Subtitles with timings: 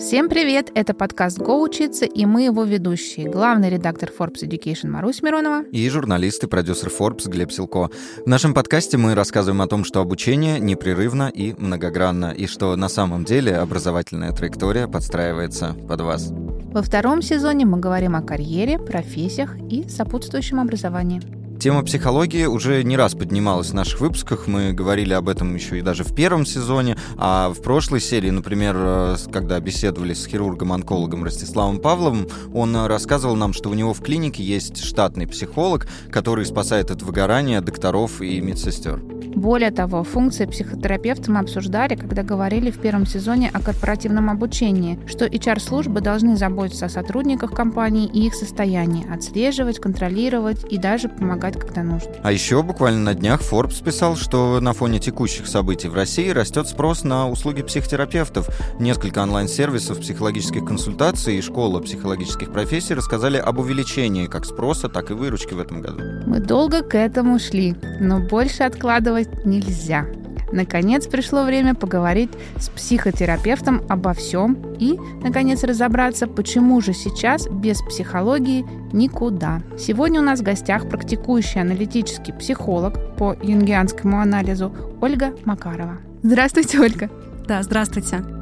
[0.00, 0.70] Всем привет!
[0.74, 3.28] Это подкаст «Го учиться» и мы его ведущие.
[3.28, 5.64] Главный редактор Forbes Education Марусь Миронова.
[5.72, 7.90] И журналист и продюсер Forbes Глеб Силко.
[8.24, 12.88] В нашем подкасте мы рассказываем о том, что обучение непрерывно и многогранно, и что на
[12.88, 16.30] самом деле образовательная траектория подстраивается под вас.
[16.32, 21.39] Во втором сезоне мы говорим о карьере, профессиях и сопутствующем образовании.
[21.60, 24.46] Тема психологии уже не раз поднималась в наших выпусках.
[24.46, 26.96] Мы говорили об этом еще и даже в первом сезоне.
[27.18, 33.52] А в прошлой серии, например, э, когда беседовали с хирургом-онкологом Ростиславом Павловым, он рассказывал нам,
[33.52, 38.98] что у него в клинике есть штатный психолог, который спасает от выгорания докторов и медсестер.
[39.34, 45.24] Более того, функции психотерапевта мы обсуждали, когда говорили в первом сезоне о корпоративном обучении, что
[45.24, 51.68] HR-службы должны заботиться о сотрудниках компании и их состоянии, отслеживать, контролировать и даже помогать помогать,
[51.68, 52.10] когда нужно.
[52.22, 56.68] А еще буквально на днях Forbes писал, что на фоне текущих событий в России растет
[56.68, 58.48] спрос на услуги психотерапевтов.
[58.78, 65.14] Несколько онлайн-сервисов психологических консультаций и школа психологических профессий рассказали об увеличении как спроса, так и
[65.14, 66.00] выручки в этом году.
[66.26, 70.06] Мы долго к этому шли, но больше откладывать нельзя.
[70.52, 77.80] Наконец пришло время поговорить с психотерапевтом обо всем и, наконец, разобраться, почему же сейчас без
[77.82, 79.62] психологии никуда.
[79.78, 85.98] Сегодня у нас в гостях практикующий аналитический психолог по юнгианскому анализу Ольга Макарова.
[86.22, 87.10] Здравствуйте, Ольга.
[87.46, 88.39] Да, здравствуйте.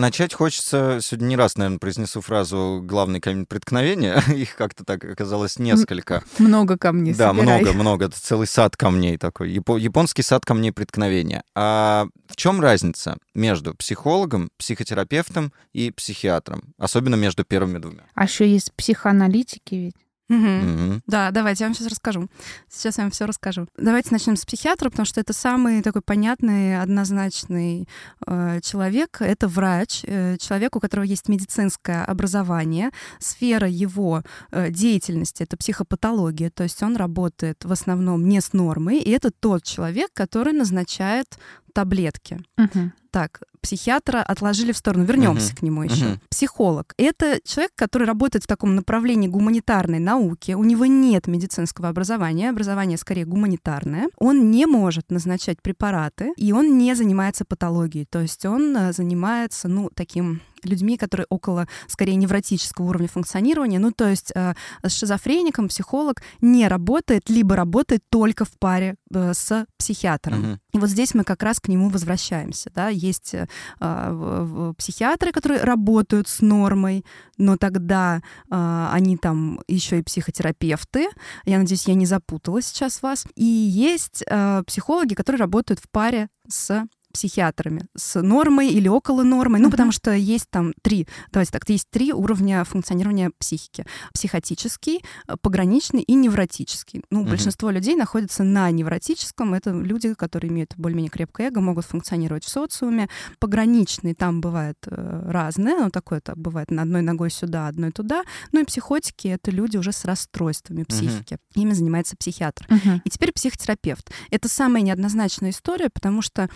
[0.00, 4.18] Начать хочется, сегодня не раз, наверное, произнесу фразу «главный камень преткновения».
[4.34, 6.24] Их как-то так оказалось несколько.
[6.38, 7.60] Много камней Да, собирай.
[7.60, 8.04] много, много.
[8.06, 9.50] Это целый сад камней такой.
[9.50, 11.42] Японский сад камней преткновения.
[11.54, 16.72] А в чем разница между психологом, психотерапевтом и психиатром?
[16.78, 18.04] Особенно между первыми двумя.
[18.14, 19.96] А еще есть психоаналитики ведь.
[20.30, 20.36] Угу.
[20.36, 21.00] Угу.
[21.08, 22.28] Да, давайте, я вам сейчас расскажу.
[22.68, 23.66] Сейчас я вам все расскажу.
[23.76, 27.88] Давайте начнем с психиатра, потому что это самый такой понятный, однозначный
[28.26, 29.16] э, человек.
[29.20, 32.90] Это врач, э, человек, у которого есть медицинское образование.
[33.18, 34.22] Сфера его
[34.52, 39.32] э, деятельности— это психопатология, то есть он работает в основном не с нормой, и это
[39.32, 41.38] тот человек, который назначает
[41.72, 42.40] таблетки.
[42.56, 42.92] Угу.
[43.10, 45.04] Так, психиатра отложили в сторону.
[45.04, 45.58] Вернемся uh-huh.
[45.58, 46.04] к нему еще.
[46.04, 46.20] Uh-huh.
[46.28, 46.94] Психолог.
[46.96, 50.52] Это человек, который работает в таком направлении гуманитарной науки.
[50.52, 54.08] У него нет медицинского образования, образование скорее гуманитарное.
[54.18, 58.06] Он не может назначать препараты, и он не занимается патологией.
[58.06, 63.78] То есть он э, занимается, ну, таким людьми, которые около, скорее, невротического уровня функционирования.
[63.78, 69.32] Ну, то есть э, с шизофреником психолог не работает, либо работает только в паре э,
[69.34, 70.44] с психиатром.
[70.44, 70.58] Uh-huh.
[70.72, 72.70] И вот здесь мы как раз к нему возвращаемся.
[72.74, 72.88] Да?
[72.88, 73.46] Есть э,
[73.80, 77.04] э, психиатры, которые работают с нормой,
[77.38, 81.08] но тогда э, они там еще и психотерапевты.
[81.44, 83.26] Я надеюсь, я не запутала сейчас вас.
[83.34, 89.58] И есть э, психологи, которые работают в паре с психиатрами с нормой или около нормы,
[89.58, 89.70] ну, uh-huh.
[89.70, 93.84] потому что есть там три, давайте так, есть три уровня функционирования психики.
[94.12, 97.02] Психотический, э, пограничный и невротический.
[97.10, 97.28] Ну, uh-huh.
[97.28, 102.48] большинство людей находятся на невротическом, это люди, которые имеют более-менее крепкое эго, могут функционировать в
[102.48, 103.08] социуме.
[103.38, 108.22] Пограничный там бывает э, разное, ну, такое-то бывает на одной ногой сюда, одной туда.
[108.52, 111.34] Ну, и психотики— это люди уже с расстройствами психики.
[111.34, 111.62] Uh-huh.
[111.62, 112.66] Ими занимается психиатр.
[112.68, 113.00] Uh-huh.
[113.04, 114.10] И теперь психотерапевт.
[114.30, 116.48] Это самая неоднозначная история, потому что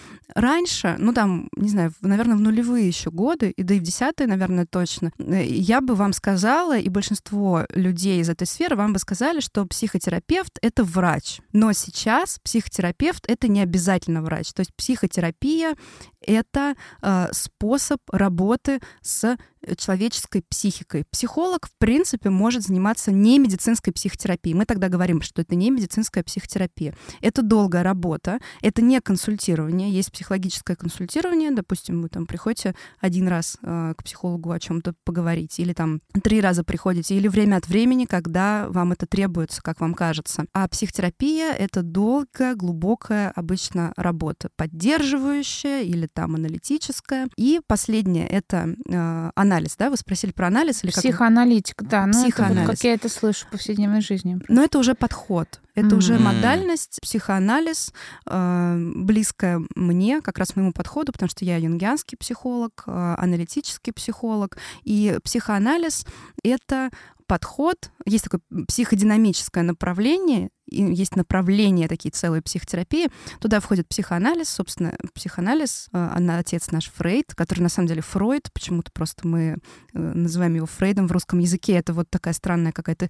[0.45, 4.29] раньше, ну там, не знаю, наверное, в нулевые еще годы, и да и в десятые,
[4.29, 8.99] наверное, точно, э, я бы вам сказала, и большинство людей из этой сферы вам бы
[8.99, 11.41] сказали, что психотерапевт— это врач.
[11.53, 14.53] Но сейчас психотерапевт— это не обязательно врач.
[14.53, 15.75] То есть психотерапия—
[16.21, 19.37] это э, способ работы с
[19.77, 21.05] человеческой психикой.
[21.11, 24.57] Психолог, в принципе, может заниматься не медицинской психотерапией.
[24.57, 26.95] Мы тогда говорим, что это не медицинская психотерапия.
[27.21, 29.91] Это долгая работа, это не консультирование.
[29.91, 35.59] Есть психологическое консультирование, допустим, вы там приходите один раз э, к психологу о чем-то поговорить,
[35.59, 39.95] или там три раза приходите, или время от времени, когда вам это требуется, как вам
[39.95, 40.45] кажется.
[40.53, 47.29] А психотерапия— это долгая, глубокая обычно работа, поддерживающая или там аналитическая.
[47.37, 49.91] И последнее— это э, анализ анализ, да?
[49.91, 51.89] Вы спросили про анализ или Психоаналитик, как?
[51.89, 52.07] да.
[52.07, 52.59] Ну, Психоанализ.
[52.59, 54.39] это вот, как я это слышу в повседневной жизни.
[54.49, 55.61] Но это уже подход.
[55.75, 55.99] Это Mm-hmm.
[55.99, 57.93] уже модальность, психоанализ,
[58.27, 64.57] э, близкая мне, как раз моему подходу, потому что я юнгианский психолог, э, аналитический психолог.
[64.85, 66.07] И психоанализ—
[66.45, 66.91] это
[67.27, 73.09] подход, есть такое психодинамическое направление, и есть направления такие целые психотерапии.
[73.41, 78.51] Туда входит психоанализ, собственно, психоанализ, э, она отец наш Фрейд, который на самом деле Фройд,
[78.53, 79.59] почему-то просто мы
[79.93, 81.75] э, называем его Фрейдом в русском языке.
[81.75, 83.09] Это вот такая странная какая-то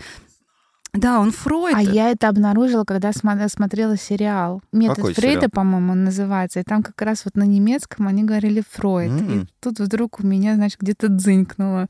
[0.94, 1.76] Да, он Фройд.
[1.76, 4.62] А я это обнаружила, когда смотрела сериал.
[4.73, 5.50] Метод Какой Фрейда, сериал?
[5.50, 6.61] по-моему, он называется.
[6.61, 9.11] И там как раз вот на немецком они говорили Фройд.
[9.11, 9.43] М.
[9.43, 11.88] И тут вдруг у меня, значит, где-то дзынькнуло.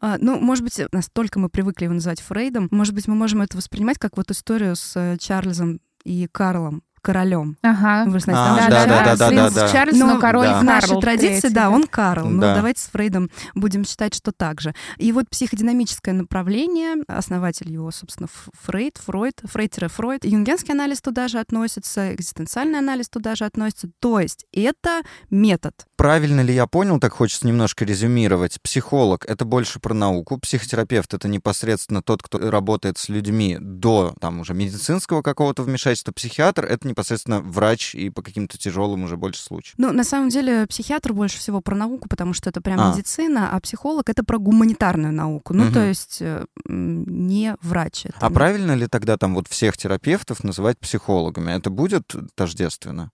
[0.00, 3.56] А, ну, может быть, настолько мы привыкли его называть Фрейдом, может быть, мы можем это
[3.56, 7.56] воспринимать как вот историю с э, Чарльзом и Карлом, королем.
[7.62, 8.04] Ага.
[8.10, 9.72] Вы знаете, А, там да, же да, да, да, Принц да, да.
[9.72, 10.60] Чарльз, но Но король да.
[10.60, 12.28] В нашей Карл традиции, да, он Карл.
[12.28, 12.54] Ну, Да.
[12.54, 14.74] давайте с Фрейдом будем считать, что так же.
[14.98, 18.28] И вот психодинамическое направление, основатель его, собственно,
[18.62, 23.88] Фрейд, Фройд, Фрейд-Фройд, юнгенский анализ туда же относится, экзистенциальный анализ туда же относится.
[24.00, 25.74] То есть это метод.
[25.96, 28.60] Правильно ли я понял, так хочется немножко резюмировать.
[28.62, 34.40] Психолог— это больше про науку, психотерапевт— это непосредственно тот, кто работает с людьми до там
[34.40, 36.12] уже медицинского какого-то вмешательства.
[36.12, 39.74] Психиатр— это непосредственно врач и по каким-то тяжелым уже больше случаям.
[39.78, 42.92] Ну, на самом деле, психиатр больше всего про науку, потому что это прям А.
[42.92, 45.54] медицина, а психолог— это про гуманитарную науку.
[45.54, 45.72] Ну, Мгм.
[45.74, 48.06] то есть э, не врач.
[48.06, 51.50] Это А не- правильно ли тогда там вот всех терапевтов называть психологами?
[51.52, 53.10] Это будет тождественно?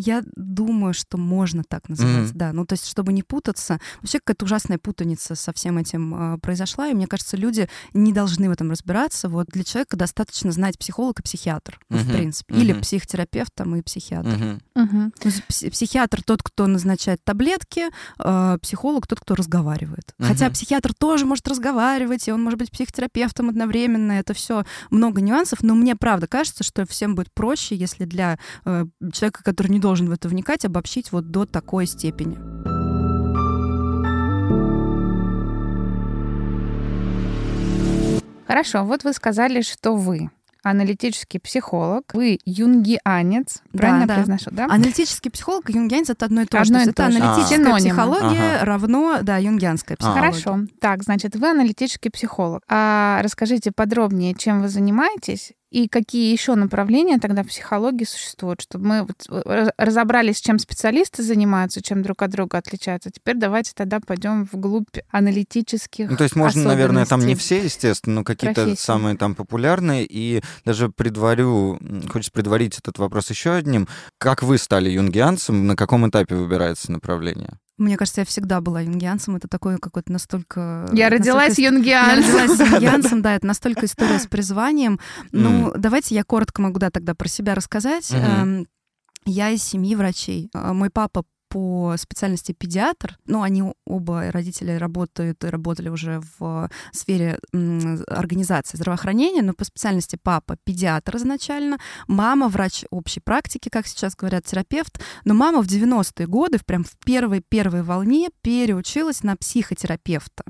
[0.00, 2.38] Я думаю, что можно так называть, Мгм.
[2.38, 2.52] да.
[2.52, 3.80] Ну, то есть, чтобы не путаться.
[4.00, 8.48] Вообще какая-то ужасная путаница со всем этим э, произошла, и мне кажется, люди не должны
[8.48, 9.28] в этом разбираться.
[9.28, 12.54] Вот для человека достаточно знать психолог и психиатр, ну, в принципе.
[12.54, 12.82] Или Мгм.
[12.82, 14.28] психотерапевт там и психиатр.
[14.28, 14.60] Мгм.
[14.76, 15.12] Мгм.
[15.24, 17.86] Ну, пс- Психиатр тот, кто назначает таблетки,
[18.20, 20.14] э, психолог тот, кто разговаривает.
[20.18, 20.28] Мгм.
[20.28, 24.12] Хотя психиатр тоже может разговаривать, и он может быть психотерапевтом одновременно.
[24.12, 28.86] Это все много нюансов, но мне правда кажется, что всем будет проще, если для э,
[29.12, 32.36] человека, который не должен в это вникать, обобщить вот до такой степени.
[38.46, 40.30] Хорошо, вот вы сказали, что вы
[40.64, 44.14] аналитический психолог, вы юнгианец, Да, правильно да.
[44.14, 44.64] произношу, да?
[44.66, 46.74] Аналитический психолог и юнгианец— это одно и то же.
[46.74, 47.18] Одно То и это то же.
[47.18, 47.78] аналитическая Синонимы.
[47.78, 48.64] психология Ага.
[48.64, 49.98] равно, да, юнгианская А.
[49.98, 50.20] психология.
[50.20, 50.58] Хорошо.
[50.80, 52.62] Так, значит, вы аналитический психолог.
[52.68, 58.86] А расскажите подробнее, чем вы занимаетесь и какие еще направления тогда в психологии существуют, чтобы
[58.86, 63.10] мы вот раз- разобрались, чем специалисты занимаются, чем друг от друга отличаются.
[63.10, 68.16] Теперь давайте тогда пойдем вглубь аналитических Ну, то есть можно, наверное, там не все, естественно,
[68.16, 70.06] но какие-то самые там популярные.
[70.08, 71.78] И даже предварю,
[72.10, 73.88] хочется предварить этот вопрос еще одним.
[74.18, 75.66] Как вы стали юнгианцем?
[75.66, 77.58] На каком этапе выбирается направление?
[77.78, 79.36] Мне кажется, я всегда была юнгианцем.
[79.36, 80.88] Это такое какое-то настолько...
[80.92, 82.36] Я родилась настолько Я юнгианцем.
[82.36, 84.98] родилась юнгианцем, да, это настолько история с призванием.
[85.32, 88.10] Ну, давайте я коротко могу, да, тогда про себя рассказать.
[88.12, 88.66] Эм,
[89.24, 90.50] Я из семьи врачей.
[90.54, 93.18] А, Мой папа по специальности педиатр.
[93.26, 97.38] Ну, они оба родители работают, и работали уже в сфере
[98.06, 104.44] организации здравоохранения, но по специальности папа педиатр изначально, мама врач общей практики, как сейчас говорят,
[104.44, 105.00] терапевт.
[105.24, 110.44] Но мама в 90-е годы, в прям в первой-первой волне, переучилась на психотерапевта.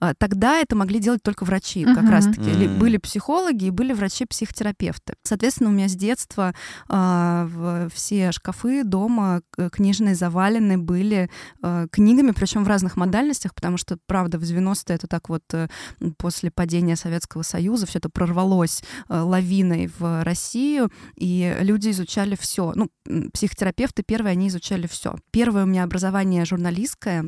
[0.00, 2.10] А, Тогда это могли делать только врачи, как Мгм.
[2.10, 2.50] раз-таки.
[2.50, 2.78] М.
[2.78, 5.14] Были психологи и были врачи-психотерапевты.
[5.22, 6.54] Соответственно, у меня с детства
[6.88, 9.42] в- все шкафы дома
[9.72, 11.30] книжные завалены были
[11.62, 15.68] а, книгами, причем в разных модальностях, потому что, правда, в 90-е это так вот э,
[16.16, 22.72] после падения Советского Союза все это прорвалось э, лавиной в Россию, и люди изучали все.
[22.76, 22.88] Ну,
[23.32, 25.16] психотерапевты первые, они изучали все.
[25.32, 27.24] Первое у меня образование журналистское.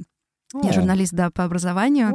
[0.52, 2.12] Я журналист, да, по образованию.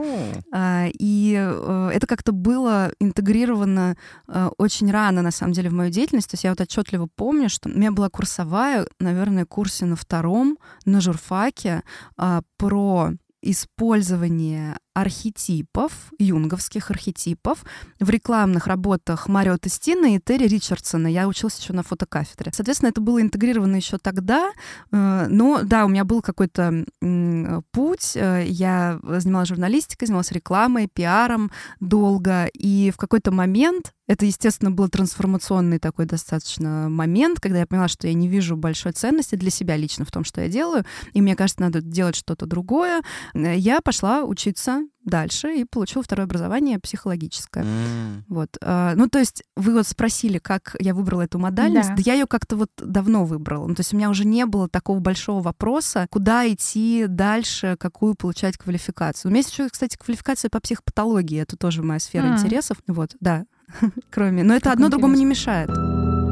[0.52, 3.96] А, И э, это как-то было интегрировано
[4.28, 6.30] э, очень рано, на самом деле, в мою деятельность.
[6.30, 10.58] То есть я вот отчетливо помню, что у меня была курсовая, наверное, курсе на втором,
[10.86, 11.84] на журфаке,
[12.18, 13.12] а, про
[13.42, 17.64] использование архетипов, юнговских архетипов
[18.00, 21.08] в рекламных работах Марио Тестина и Терри Ричардсона.
[21.08, 22.52] Я училась еще на фотокафедре.
[22.56, 24.52] Соответственно, это было интегрировано еще тогда,
[24.92, 28.14] э, но да, у меня был какой-то м, путь.
[28.16, 34.88] Э, Я занималась журналистикой, занималась рекламой, пиаром долго, и в какой-то момент это, естественно, был
[34.88, 39.75] трансформационный такой достаточно момент, когда я поняла, что я не вижу большой ценности для себя
[39.75, 43.02] лично в том, что я делаю, и мне кажется, надо делать что-то другое.
[43.34, 47.63] Э, Я пошла учиться дальше и получила второе образование психологическое.
[47.63, 48.25] М.
[48.27, 48.58] Вот.
[48.62, 51.89] а, Ну, то есть вы вот спросили, как я выбрала эту модальность.
[51.89, 51.96] Да.
[51.96, 53.68] Да, я ее как-то вот давно выбрала.
[53.68, 58.15] Ну, то есть у меня уже не было такого большого вопроса, куда идти дальше, какую
[58.15, 59.30] получать квалификацию.
[59.30, 61.39] У меня есть еще, кстати, квалификация по психопатологии.
[61.39, 62.34] Это тоже моя сфера М.
[62.36, 62.77] интересов.
[62.88, 63.46] Вот, да.
[64.10, 64.44] Кроме.
[64.44, 65.65] Но это Как одно другому не интересно.
[65.68, 66.25] мешает.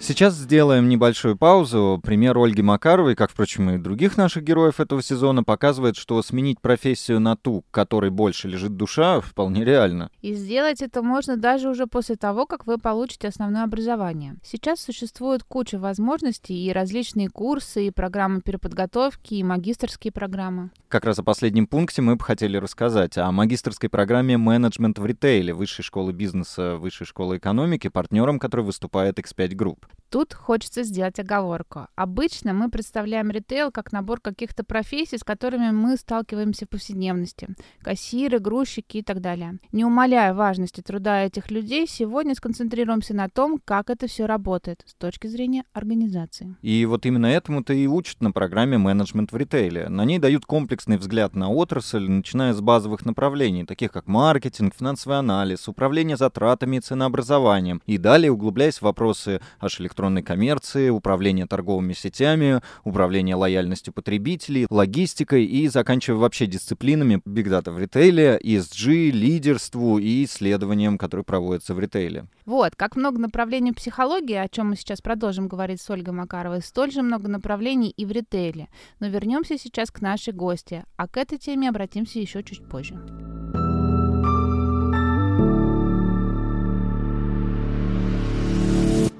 [0.00, 2.00] Сейчас сделаем небольшую паузу.
[2.02, 7.18] Пример Ольги Макаровой, как, впрочем, и других наших героев этого сезона, показывает, что сменить профессию
[7.18, 10.10] на ту, к которой больше лежит душа, вполне реально.
[10.22, 14.36] И сделать это можно даже уже после того, как вы получите основное образование.
[14.44, 20.70] Сейчас существует куча возможностей и различные курсы, и программы переподготовки, и магистрские программы.
[20.88, 23.18] Как раз о последнем пункте мы бы хотели рассказать.
[23.18, 29.18] О магистрской программе «Менеджмент в ритейле» Высшей школы бизнеса, Высшей школы экономики, партнером которой выступает
[29.18, 29.78] X5 Group.
[30.10, 31.88] Тут хочется сделать оговорку.
[31.94, 37.48] Обычно мы представляем ритейл как набор каких-то профессий, с которыми мы сталкиваемся в повседневности.
[37.82, 39.58] Кассиры, грузчики и так далее.
[39.70, 44.94] Не умаляя важности труда этих людей, сегодня сконцентрируемся на том, как это все работает с
[44.94, 46.56] точки зрения организации.
[46.62, 49.90] И вот именно этому-то и учат на программе «Менеджмент в ритейле».
[49.90, 55.18] На ней дают комплексный взгляд на отрасль, начиная с базовых направлений, таких как маркетинг, финансовый
[55.18, 59.42] анализ, управление затратами и ценообразованием, и далее углубляясь в вопросы
[59.78, 67.44] аж электронной коммерции, управления торговыми сетями, управления лояльностью потребителей, логистикой и заканчивая вообще дисциплинами Big
[67.44, 72.26] Data в ритейле, ESG, лидерству и исследованиям, которые проводятся в ритейле.
[72.44, 76.92] Вот, как много направлений психологии, о чем мы сейчас продолжим говорить с Ольгой Макаровой, столь
[76.92, 78.68] же много направлений и в ритейле.
[79.00, 82.98] Но вернемся сейчас к нашей гости, а к этой теме обратимся еще чуть позже.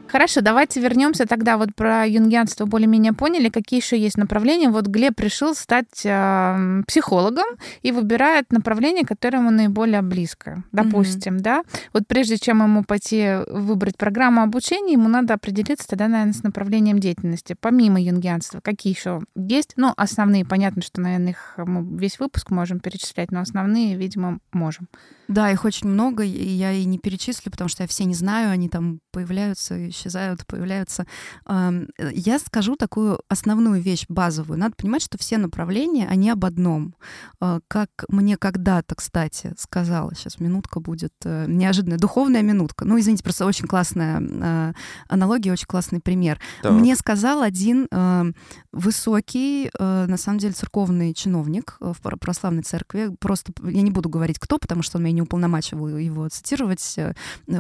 [0.09, 4.71] Хорошо, давайте вернемся тогда вот про юнгианство более-менее поняли, какие еще есть направления.
[4.71, 7.45] Вот Глеб решил стать э, психологом
[7.83, 11.41] и выбирает направление, которое ему наиболее близко, допустим, mm-hmm.
[11.41, 11.63] да.
[11.93, 16.99] Вот прежде чем ему пойти выбрать программу обучения, ему надо определиться тогда, наверное, с направлением
[16.99, 17.55] деятельности.
[17.61, 19.75] Помимо юнгианства, какие еще есть?
[19.77, 24.89] Ну, основные, понятно, что, наверное, их мы весь выпуск можем перечислять, но основные, видимо, можем.
[25.29, 28.51] Да, их очень много, и я и не перечислю, потому что я все не знаю,
[28.51, 31.07] они там появляются, исчезают, появляются.
[31.47, 34.59] Я скажу такую основную вещь базовую.
[34.59, 36.95] Надо понимать, что все направления, они об одном.
[37.41, 42.85] А, как мне когда-то, кстати, сказала, сейчас минутка будет, э, неожиданная духовная минутка.
[42.85, 44.73] Ну, извините, просто очень классная а,
[45.09, 46.41] аналогия, очень классный пример.
[46.63, 46.73] Так.
[46.73, 48.27] Мне сказал один а,
[48.73, 53.11] высокий, на самом деле, церковный чиновник в православной церкви.
[53.19, 57.15] Просто я не буду говорить, кто, потому что он меня не уполномачивал его цитировать э,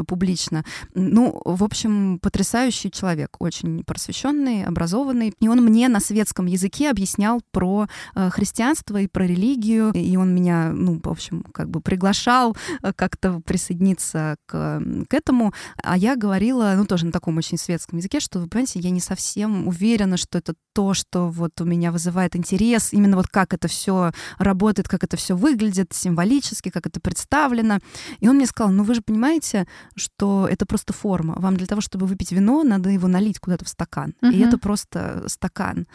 [0.06, 0.64] публично.
[0.94, 5.32] Ну, в общем, потрясающий человек, очень просвещенный, образованный.
[5.40, 9.92] И он мне на светском языке объяснял про э, христианство и про религию.
[9.94, 15.54] И он меня, ну, в общем, как бы приглашал э, как-то присоединиться к, к этому.
[15.82, 19.00] А я говорила, ну, тоже на таком очень светском языке, что, вы понимаете, я не
[19.00, 23.66] совсем уверена, что это то, что вот у меня вызывает интерес, именно вот как это
[23.66, 27.80] все работает, как это все выглядит символически, как это представлено.
[28.20, 29.66] И он мне сказал, ну, вы же понимаете,
[29.96, 31.34] что это просто форма.
[31.38, 34.14] Вам для того, чтобы выпить вино, надо его налить куда-то в стакан.
[34.22, 34.32] Uh-huh.
[34.32, 35.88] И это просто стакан.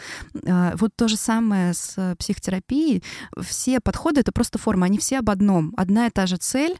[0.45, 3.03] А, вот то же самое с психотерапией.
[3.39, 4.87] Все подходы— это просто форма.
[4.87, 5.73] Они все об одном.
[5.77, 6.77] Одна и та же цель.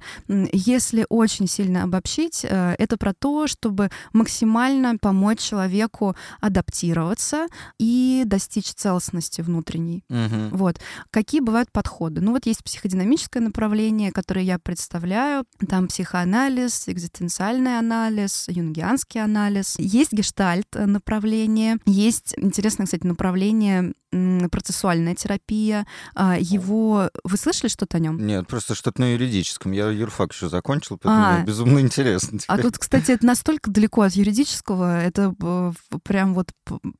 [0.51, 7.48] Если очень сильно обобщить, э, это про то, чтобы максимально помочь человеку адаптироваться
[7.79, 7.92] и
[8.25, 10.03] достичь целостности внутренней.
[10.09, 10.50] Uh-huh.
[10.51, 10.79] Вот.
[11.12, 12.21] Какие бывают подходы?
[12.21, 15.45] Ну вот есть психодинамическое направление, которое я представляю.
[15.67, 19.75] Там психоанализ, экзистенциальный анализ, юнгианский анализ.
[19.77, 23.93] Есть гештальт э, направление, есть интересное, кстати, направление
[24.51, 25.86] процессуальная терапия.
[26.15, 27.10] А, его...
[27.24, 28.25] Вы слышали что-то о нем?
[28.25, 29.72] Нет, просто что-то на юридическом.
[29.72, 32.39] Я юрфак еще закончил, поэтому а, безумно интересно.
[32.39, 32.60] Теперь.
[32.60, 35.34] А тут, кстати, это настолько далеко от юридического, это
[36.03, 36.51] прям вот,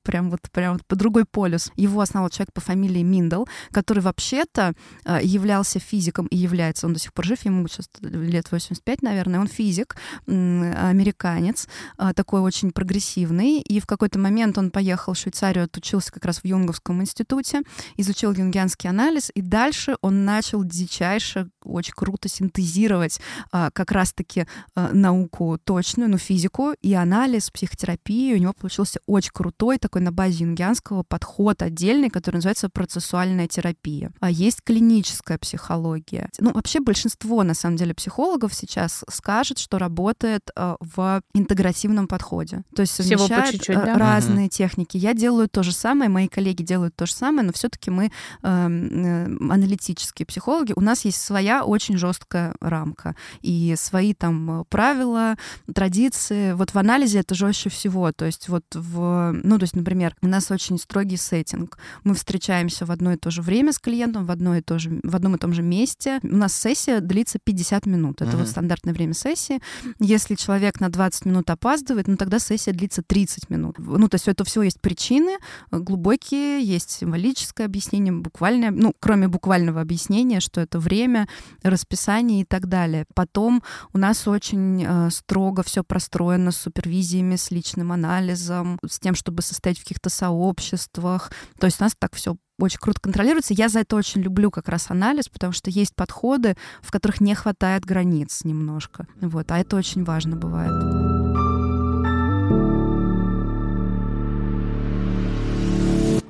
[0.04, 1.72] прям вот, прям вот по другой полюс.
[1.76, 4.74] Его основал человек по фамилии Миндл, который вообще-то
[5.06, 9.40] а, являлся физиком и является, он до сих пор жив, ему сейчас лет 85, наверное,
[9.40, 9.96] он физик,
[10.28, 11.68] американец,
[11.98, 16.40] а, такой очень прогрессивный, и в какой-то момент он поехал в Швейцарию, отучился как раз
[16.40, 17.62] в Юнговском институте,
[17.98, 23.20] изучил юнгианский анализ, и дальше он начал дичайше, очень круто синтезировать
[23.52, 28.38] а, как раз-таки а, науку точную, ну, физику и анализ, психотерапию.
[28.38, 34.12] У него получился очень крутой такой на базе юнгианского подход отдельный, который называется процессуальная терапия.
[34.20, 36.30] А есть клиническая психология.
[36.40, 42.64] Ну, вообще большинство, на самом деле, психологов сейчас скажет, что работает а, в интегративном подходе.
[42.76, 43.98] То есть совмещает Всего чуть-чуть, да?
[43.98, 44.52] разные угу.
[44.52, 44.98] техники.
[44.98, 48.10] Я делаю то же самое, мои коллеги делают то же самое, но все-таки мы э,
[48.44, 50.74] э, аналитические психологи.
[50.76, 55.36] У нас есть своя своя очень жесткая рамка и свои там правила,
[55.74, 56.54] традиции.
[56.54, 58.12] Вот в анализе это жестче всего.
[58.12, 59.32] То есть вот в...
[59.44, 61.78] Ну, то есть, например, у нас очень строгий сеттинг.
[62.04, 65.00] Мы встречаемся в одно и то же время с клиентом, в, одно и то же,
[65.04, 66.20] в одном и том же месте.
[66.24, 68.22] У нас сессия длится 50 минут.
[68.22, 68.38] Это mm-hmm.
[68.38, 69.60] вот стандартное время сессии.
[70.00, 73.78] Если человек на 20 минут опаздывает, ну тогда сессия длится 30 минут.
[73.80, 75.38] Ну, то есть это все есть причины
[75.72, 81.28] глубокие, есть символическое объяснение, буквальное, ну, кроме буквального объяснения, что это время,
[81.64, 83.06] расписание и так далее.
[83.16, 89.16] Потом у нас очень э, строго все простроено с супервизиями, с личным анализом, с тем,
[89.16, 91.32] чтобы состоять в каких-то сообществах.
[91.60, 93.54] То есть у нас так все очень круто контролируется.
[93.54, 97.36] Я за это очень люблю как раз анализ, потому что есть подходы, в которых не
[97.36, 99.08] хватает границ немножко.
[99.22, 101.63] Вот, а это очень важно бывает.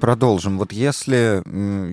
[0.03, 0.57] Продолжим.
[0.57, 1.41] Вот если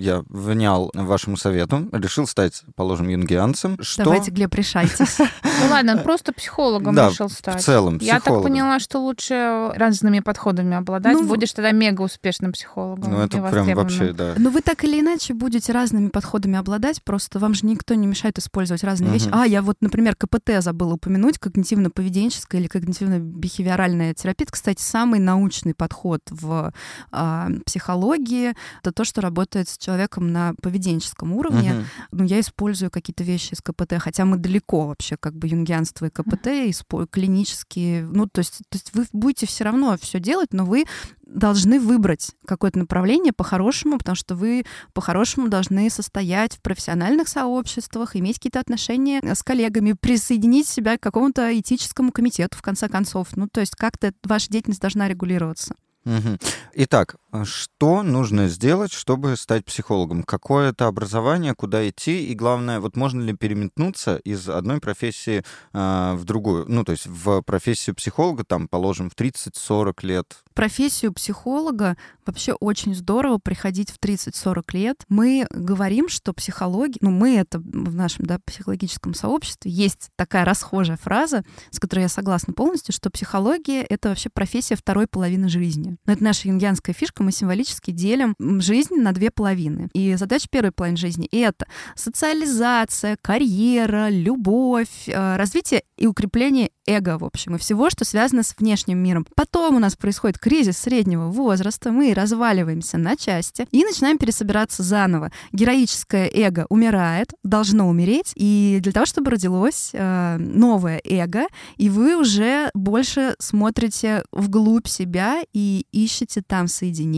[0.01, 4.03] я внял вашему совету, решил стать, положим, юнгианцем, что...
[4.03, 5.19] Давайте, Глеб, решайтесь.
[5.21, 7.61] Ну ладно, он просто психологом решил стать.
[7.61, 11.13] в целом Я так поняла, что лучше разными подходами обладать.
[11.13, 13.13] Ну, Будешь тогда мега успешным психологом.
[13.13, 14.35] Ну это прям вообще, да.
[14.37, 18.39] Ну вы так или иначе будете разными подходами обладать, просто вам же никто не мешает
[18.39, 19.29] использовать разные вещи.
[19.31, 24.49] А, я вот, например, КПТ забыла упомянуть, когнитивно-поведенческая или когнитивно-бихевиоральная терапия.
[24.51, 26.73] Кстати, самый научный подход в
[27.13, 31.71] а, психологии психологии, это то, что работает с человеком на поведенческом уровне.
[31.71, 31.85] Uh-huh.
[32.13, 36.11] Ну, я использую какие-то вещи из КПТ, хотя мы далеко вообще, как бы юнгианство и
[36.11, 37.07] КПТ, uh-huh.
[37.11, 38.05] клинические.
[38.05, 40.87] Ну, то есть, то есть вы будете все равно все делать, но вы
[41.23, 44.65] должны выбрать какое-то направление по-хорошему, потому что вы
[44.95, 51.57] по-хорошему должны состоять в профессиональных сообществах, иметь какие-то отношения с коллегами, присоединить себя к какому-то
[51.57, 53.29] этическому комитету, в конце концов.
[53.37, 55.75] Ну, то есть как-то ваша деятельность должна регулироваться.
[56.05, 56.39] Угу.
[56.75, 60.23] Итак, что нужно сделать, чтобы стать психологом?
[60.23, 62.27] Какое это образование, куда идти?
[62.27, 66.65] И главное, вот можно ли переметнуться из одной профессии э, в другую?
[66.69, 70.45] Ну, то есть в профессию психолога, там, положим, в 30-40 лет.
[70.55, 71.97] Профессию психолога
[72.27, 75.05] вообще очень здорово приходить в 30-40 лет.
[75.09, 80.97] Мы говорим, что психология, ну, мы это в нашем да, психологическом сообществе, есть такая расхожая
[80.97, 85.97] фраза, с которой я согласна полностью, что психология— это вообще профессия второй половины жизни.
[86.07, 89.89] Но это наша юнгианская фишка, мы символически делим жизнь на две половины.
[89.93, 97.25] И задача первой половины жизни— это социализация, карьера, любовь, э, развитие и укрепление эго, в
[97.25, 99.27] общем, и всего, что связано с внешним миром.
[99.37, 105.31] Потом у нас происходит кризис среднего возраста, мы разваливаемся на части и начинаем пересобираться заново.
[105.53, 111.47] Героическое эго умирает, должно умереть, и для того, чтобы родилось э, новое эго,
[111.77, 117.10] и вы уже больше смотрите вглубь себя и ищете там соединение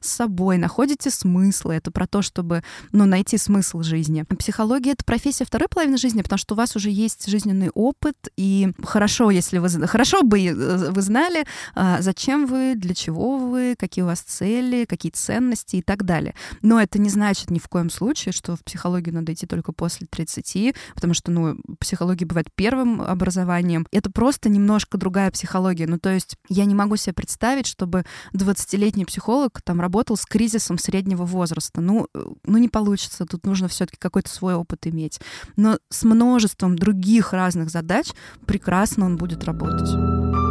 [0.00, 1.74] с собой, находите смыслы.
[1.74, 4.24] Это про то, чтобы ну, найти смысл жизни.
[4.38, 8.72] Психология— это профессия второй половины жизни, потому что у вас уже есть жизненный опыт, и
[8.82, 9.68] хорошо, если вы...
[9.86, 11.44] Хорошо бы э, вы знали,
[11.74, 16.34] а, зачем вы, для чего вы, какие у вас цели, какие ценности и так далее.
[16.62, 20.06] Но это не значит ни в коем случае, что в психологию надо идти только после
[20.06, 23.86] 30, потому что, ну, психология бывает первым образованием.
[23.92, 25.86] Это просто немножко другая психология.
[25.86, 29.25] Ну, то есть я не могу себе представить, чтобы 20-летний психолог
[29.62, 31.80] там работал с кризисом среднего возраста.
[31.80, 33.26] Ну, э, ну не получится.
[33.26, 35.20] Тут нужно все-таки какой-то свой опыт иметь.
[35.56, 38.12] Но с множеством других разных задач
[38.46, 40.45] прекрасно он будет работать.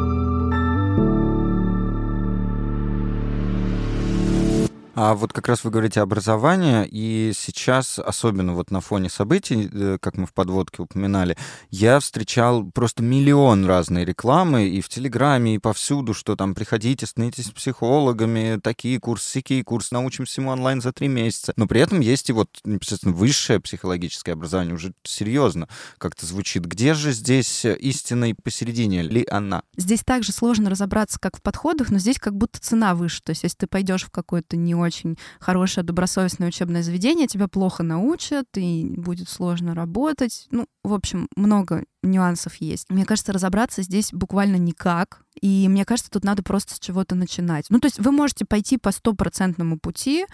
[4.96, 9.98] А вот как раз вы говорите образование, и сейчас, особенно вот на фоне событий, э,
[10.00, 11.36] как мы в подводке упоминали,
[11.70, 17.50] я встречал просто миллион разной рекламы и в Телеграме, и повсюду, что там приходите, становитесь
[17.50, 21.52] психологами, такие курсы, всякие курсы, научим всему онлайн за три месяца.
[21.58, 26.66] Но при этом есть и вот непосредственно высшее психологическое образование, уже серьезно как-то звучит.
[26.66, 29.64] Где же здесь истина посередине ли она?
[29.76, 33.22] Здесь также сложно разобраться, как в подходах, но здесь как будто цена выше.
[33.22, 37.84] То есть если ты пойдешь в какой-то не очень хорошее добросовестное учебное заведение, тебя плохо
[37.84, 40.48] научат, и будет сложно работать.
[40.52, 42.90] Ну, в общем, много нюансов есть.
[42.90, 45.25] Мне кажется, разобраться здесь буквально никак.
[45.42, 47.66] И мне кажется, тут надо просто с чего-то начинать.
[47.70, 50.26] Ну, то есть вы можете пойти по стопроцентному пути,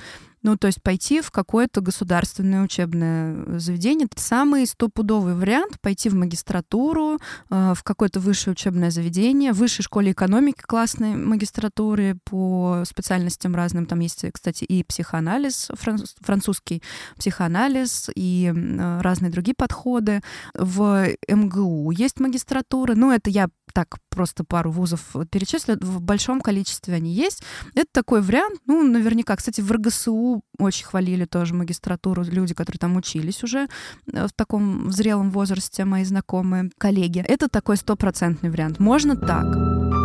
[0.43, 4.07] ну, то есть пойти в какое-то государственное учебное заведение.
[4.11, 9.83] Это самый стопудовый вариант— пойти в магистратуру, э, в какое-то высшее учебное заведение, в высшей
[9.83, 13.85] школе экономики классной магистратуры по специальностям разным.
[13.85, 15.69] Там есть, кстати, и психоанализ,
[16.21, 16.81] французский
[17.17, 18.51] психоанализ, и
[18.99, 20.21] разные другие подходы.
[20.55, 22.95] В МГУ есть магистратура.
[22.95, 27.43] Ну, это я так просто пару вузов перечислю, в большом количестве они есть.
[27.75, 29.35] Это такой вариант, ну, наверняка.
[29.35, 33.67] Кстати, в РГСУ очень хвалили тоже магистратуру люди, которые там учились уже
[34.11, 37.23] э, в таком зрелом возрасте, мои знакомые, коллеги.
[37.27, 38.79] Это такой стопроцентный вариант.
[38.79, 40.00] Можно так.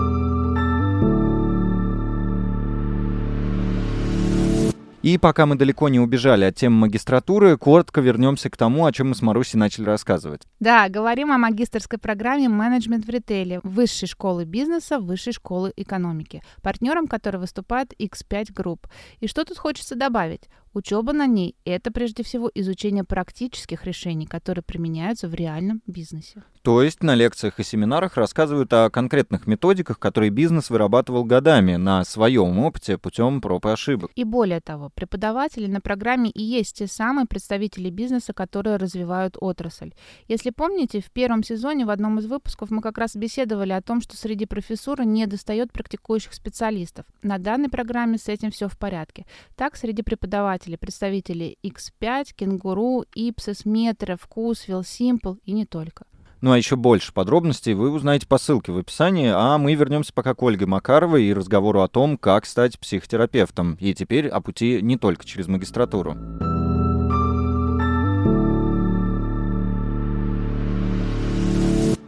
[5.07, 9.11] И пока мы далеко не убежали от темы магистратуры, коротко вернемся к тому, о чем
[9.11, 10.43] мы с Марусей начали рассказывать.
[10.59, 17.07] Да, говорим о магистрской программе «Менеджмент в ритейле» Высшей школы бизнеса, Высшей школы экономики, партнером
[17.07, 18.87] которой выступает X5 Group.
[19.21, 20.49] И что тут хочется добавить?
[20.75, 26.43] Учеба на ней– это прежде всего изучение практических решений, которые применяются в реальном бизнесе.
[26.67, 32.03] То есть на лекциях и семинарах рассказывают о конкретных методиках, которые бизнес вырабатывал годами на
[32.03, 34.11] своем опыте путем проб и ошибок.
[34.17, 39.93] И более того, преподаватели на программе и есть те самые представители бизнеса, которые развивают отрасль.
[40.27, 44.01] Если помните, в первом сезоне в одном из выпусков мы как раз беседовали о том,
[44.01, 47.07] что среди профессуры не достает практикующих специалистов.
[47.23, 49.25] На данной программе с этим все в порядке.
[49.55, 56.07] Так, среди преподавателей представители X5, Кенгуру, Ipsos, Metro, Вкус, Simple и не только.
[56.47, 60.33] Ну а еще больше подробностей вы узнаете по ссылке в описании, а мы вернемся пока
[60.33, 63.77] к Ольге Макаровой и разговору о том, как стать психотерапевтом.
[63.81, 66.17] И теперь о пути не только через магистратуру.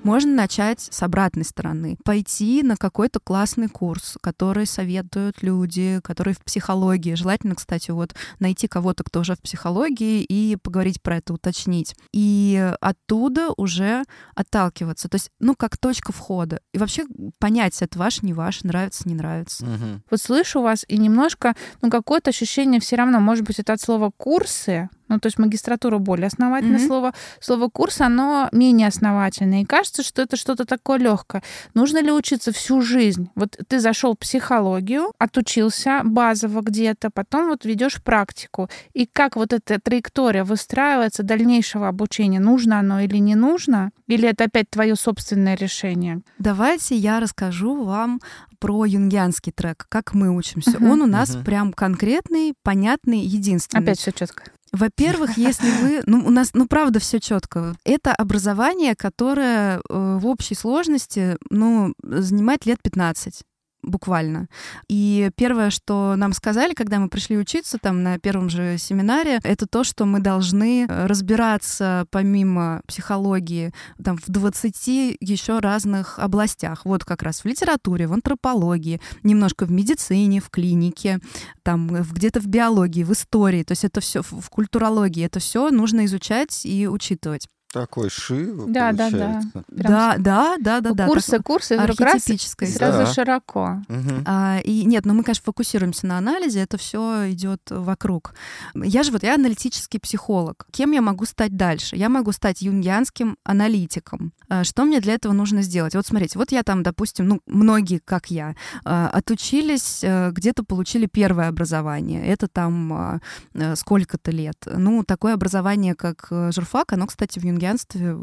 [0.09, 1.99] Можно начать с обратной стороны.
[2.03, 7.12] Пойти на какой-то классный курс, который советуют люди, которые в психологии.
[7.12, 11.94] Желательно, кстати, вот найти кого-то, кто уже в психологии, и поговорить про это, уточнить.
[12.12, 15.11] И оттуда уже отталкиваться.
[15.11, 16.61] То есть, ну, как точка входа.
[16.73, 17.05] И вообще
[17.38, 19.66] понять, это ваш, не ваш, нравится, не нравится.
[19.66, 20.03] Угу.
[20.11, 24.11] Вот слышу вас, и немножко, ну, какое-то ощущение все равно, может быть, это от слова
[24.16, 26.87] курсы, ну, то есть магистратура более основательное mm-hmm.
[26.87, 27.14] слово.
[27.40, 29.62] Слово курс, оно менее основательное.
[29.62, 31.42] И кажется, что это что-то такое легкое.
[31.75, 33.31] Нужно ли учиться всю жизнь?
[33.35, 38.68] Вот ты зашел в психологию, отучился базово где-то, потом вот ведешь практику.
[38.92, 42.40] И как вот эта траектория выстраивается дальнейшего обучения?
[42.40, 43.90] Нужно оно или не нужно?
[44.07, 46.21] Или это опять твое собственное решение?
[46.38, 48.21] Давайте я расскажу вам
[48.59, 50.73] про юнгианский трек, как мы учимся.
[50.73, 50.90] Uh-huh.
[50.90, 51.44] Он у нас uh-huh.
[51.44, 53.83] прям конкретный, понятный, единственный.
[53.83, 54.44] Опять все четко.
[54.72, 57.74] Во-первых, если вы, ну у нас, ну правда, все четко.
[57.85, 63.42] Это образование, которое э, в общей сложности, ну занимает лет 15
[63.83, 64.49] буквально.
[64.88, 69.67] И первое, что нам сказали, когда мы пришли учиться там на первом же семинаре, это
[69.67, 76.85] то, что мы должны разбираться помимо психологии там в 20 еще разных областях.
[76.85, 81.21] Вот как раз в литературе, в антропологии, немножко в медицине, в клинике,
[81.62, 83.62] там где-то в биологии, в истории.
[83.62, 85.25] То есть это все в культурологии.
[85.25, 87.49] Это все нужно изучать и учитывать.
[87.79, 89.43] Такой ши, да, да, да.
[89.69, 91.07] Да, да, да, да, да.
[91.07, 92.67] Курсы, курсы, архетипической.
[92.67, 93.07] Сразу да.
[93.07, 93.83] широко.
[93.88, 94.23] Угу.
[94.27, 98.35] А, и нет, но ну мы, конечно, фокусируемся на анализе, это все идет вокруг.
[98.75, 100.67] Я же вот, я аналитический психолог.
[100.73, 101.95] Кем я могу стать дальше?
[101.95, 104.33] Я могу стать юнгианским аналитиком.
[104.49, 105.95] А, что мне для этого нужно сделать?
[105.95, 111.07] Вот смотрите, вот я там, допустим, ну, многие, как я, а, отучились, э, где-то получили
[111.07, 112.27] первое образование.
[112.27, 113.21] Это там а,
[113.55, 114.57] э, сколько-то лет.
[114.67, 118.14] Ну, такое образование, как э, журфак, оно, кстати, в юнгианском юнгианстве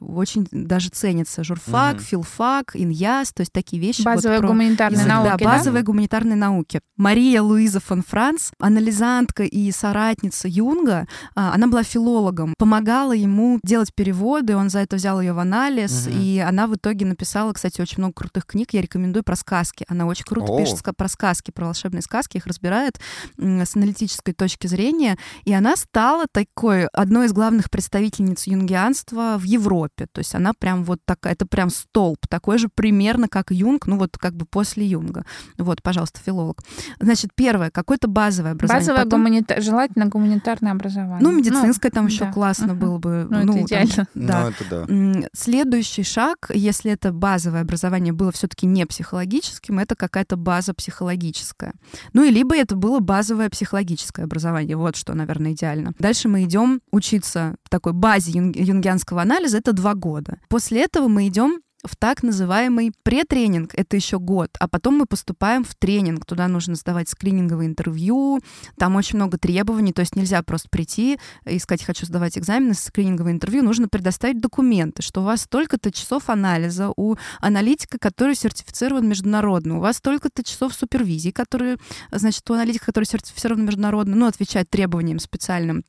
[0.00, 2.02] очень даже ценится журфак, угу.
[2.02, 4.02] филфак, иньяс, то есть такие вещи.
[4.02, 4.48] Базовые вот про...
[4.48, 5.44] гуманитарные язык, науки, да?
[5.44, 6.80] базовые гуманитарные науки.
[6.96, 13.94] Мария Луиза фон Франц, анализантка и соратница Юнга, а, она была филологом, помогала ему делать
[13.94, 16.16] переводы, он за это взял ее в анализ, угу.
[16.16, 19.84] и она в итоге написала, кстати, очень много крутых книг, я рекомендую про сказки.
[19.88, 20.58] Она очень круто О.
[20.58, 23.00] пишет про сказки, про волшебные сказки, их разбирает
[23.36, 29.44] с аналитической точки зрения, и она стала такой одной из главных представительниц Юнга юнгианства в
[29.44, 30.06] Европе.
[30.12, 33.98] То есть она прям вот такая, это прям столб, такой же примерно, как Юнг, ну
[33.98, 35.24] вот как бы после Юнга.
[35.56, 36.62] Вот, пожалуйста, филолог.
[37.00, 38.80] Значит, первое, какое-то базовое образование.
[38.80, 39.20] Базовое, Потом...
[39.20, 39.60] гуманита...
[39.60, 41.18] желательно гуманитарное образование.
[41.20, 42.32] Ну, медицинское ну, там еще да.
[42.32, 42.78] классно uh-huh.
[42.78, 43.26] было бы.
[43.30, 43.94] Ну, ну это идеально.
[43.94, 44.40] Там, да.
[44.40, 45.28] Ну, это да.
[45.34, 51.72] Следующий шаг, если это базовое образование было все-таки не психологическим, это какая-то база психологическая.
[52.12, 54.76] Ну, и либо это было базовое психологическое образование.
[54.76, 55.92] Вот что, наверное, идеально.
[55.98, 60.38] Дальше мы идем учиться в такой базе юнгианского анализа это два года.
[60.48, 65.64] После этого мы идем в так называемый претренинг, это еще год, а потом мы поступаем
[65.64, 68.40] в тренинг, туда нужно сдавать скрининговые интервью,
[68.76, 73.32] там очень много требований, то есть нельзя просто прийти и сказать, хочу сдавать экзамены, скрининговое
[73.32, 79.78] интервью, нужно предоставить документы, что у вас столько-то часов анализа у аналитика, который сертифицирован международно,
[79.78, 81.78] у вас столько-то часов супервизии, которые,
[82.10, 85.84] значит, у аналитика, который сертифицирован международно, ну, отвечает требованиям специальным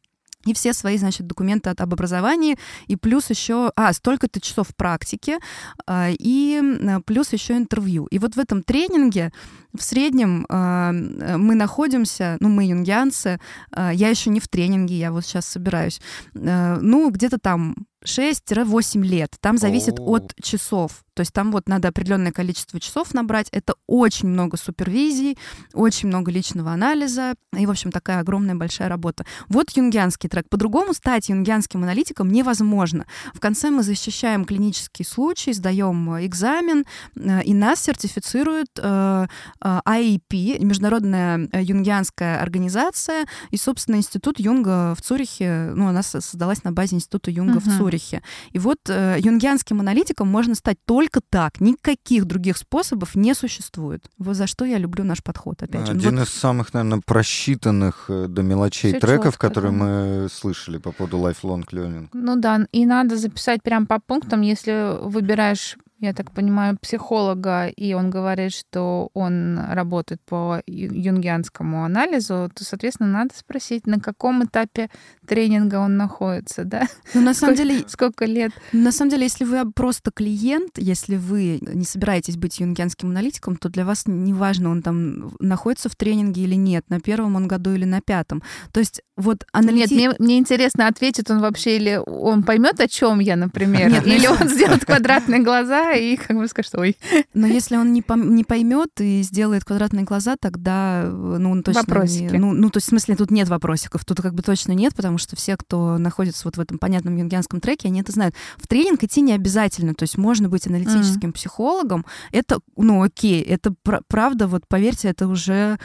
[0.46, 5.38] и все свои, значит, документы об образовании, и плюс еще, а, столько-то часов практики,
[5.86, 6.62] а, и
[7.06, 8.08] плюс еще интервью.
[8.08, 9.32] И вот в этом тренинге
[9.78, 13.40] в среднем а, мы находимся, ну, мы юнгианцы,
[13.72, 16.02] а, я еще не в тренинге, я вот сейчас собираюсь,
[16.34, 17.76] ну, где-то там
[18.06, 19.36] 6-8 лет.
[19.42, 20.18] Там зависит О-о-о.
[20.18, 21.04] от часов.
[21.20, 23.50] То есть там вот надо определенное количество часов набрать.
[23.52, 25.38] Это очень много супервизий,
[25.74, 27.34] очень много личного анализа.
[27.58, 29.26] И, в общем, такая огромная большая работа.
[29.50, 30.48] Вот юнгианский трек.
[30.48, 33.06] По-другому стать юнгианским аналитиком невозможно.
[33.34, 36.86] В конце мы защищаем клинический случай, сдаем экзамен,
[37.18, 39.28] э, и нас сертифицирует э,
[39.62, 46.72] э, IEP, Международная юнгианская организация, и, собственно, Институт Юнга в Цюрихе, ну, она создалась на
[46.72, 47.76] базе Института Юнга uh-huh.
[47.76, 48.22] в Цюрихе.
[48.54, 51.62] И вот юнгианским аналитиком можно стать только только так.
[51.62, 54.10] Никаких других способов не существует.
[54.18, 55.94] Вот за что я люблю наш подход, опять же.
[55.94, 56.28] Один вот...
[56.28, 59.78] из самых, наверное, просчитанных э, до мелочей Все треков, четко, которые да.
[59.78, 62.10] мы слышали по поводу lifelong learning.
[62.14, 67.94] Ну да, и надо записать прям по пунктам, если выбираешь я так понимаю, психолога, и
[67.94, 74.90] он говорит, что он работает по юнгианскому анализу, то, соответственно, надо спросить, на каком этапе
[75.28, 76.88] тренинга он находится, да?
[77.14, 77.84] Ну, на самом деле...
[77.88, 78.52] Сколько лет?
[78.72, 83.68] На самом деле, если вы просто клиент, если вы не собираетесь быть юнгианским аналитиком, то
[83.70, 87.74] для вас не важно, он там находится в тренинге или нет, на первом он году
[87.74, 88.42] или на пятом.
[88.72, 89.92] То есть вот аналитик...
[89.92, 94.08] Нет, мне, мне интересно, ответит он вообще или он поймет, о чем я, например, Нет,
[94.08, 96.98] или он сделает квадратные глаза, и как бы скажет, ой.
[97.34, 101.82] Но если он не, пом- не поймет и сделает квадратные глаза, тогда, ну, он точно...
[101.82, 102.32] Вопросики.
[102.32, 104.96] Не, ну, ну, то есть, в смысле, тут нет вопросиков, тут как бы точно нет,
[104.96, 108.36] потому что все, кто находится вот в этом понятном юнгианском треке, они это знают.
[108.58, 111.34] В тренинг идти не обязательно, то есть можно быть аналитическим mm.
[111.34, 115.78] психологом, это, ну, окей, это пр- правда, вот поверьте, это уже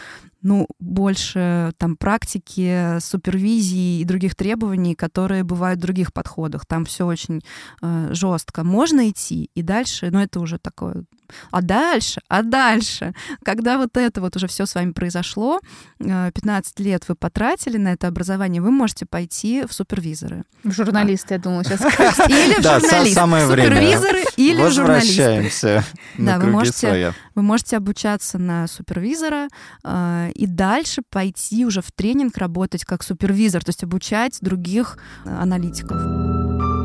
[0.44, 6.66] ну, больше там практики, супервизии и других требований, которые бывают в других подходах.
[6.66, 7.40] Там все очень
[7.82, 8.62] э, жестко.
[8.62, 11.04] Можно идти и дальше, но это уже такое
[11.50, 15.60] а дальше, а дальше, когда вот это вот уже все с вами произошло,
[15.98, 20.44] 15 э, лет вы потратили на это образование, вы можете пойти в супервизоры.
[20.62, 21.80] В журналисты, я думала, сейчас
[22.28, 23.14] Или в журналисты.
[23.14, 23.68] самое время.
[23.68, 25.84] Супервизоры или Возвращаемся
[26.18, 29.48] Да, вы можете, вы можете обучаться на супервизора
[29.84, 35.28] э, и дальше пойти уже в тренинг работать как супервизор, то есть обучать других э,
[35.28, 36.83] аналитиков.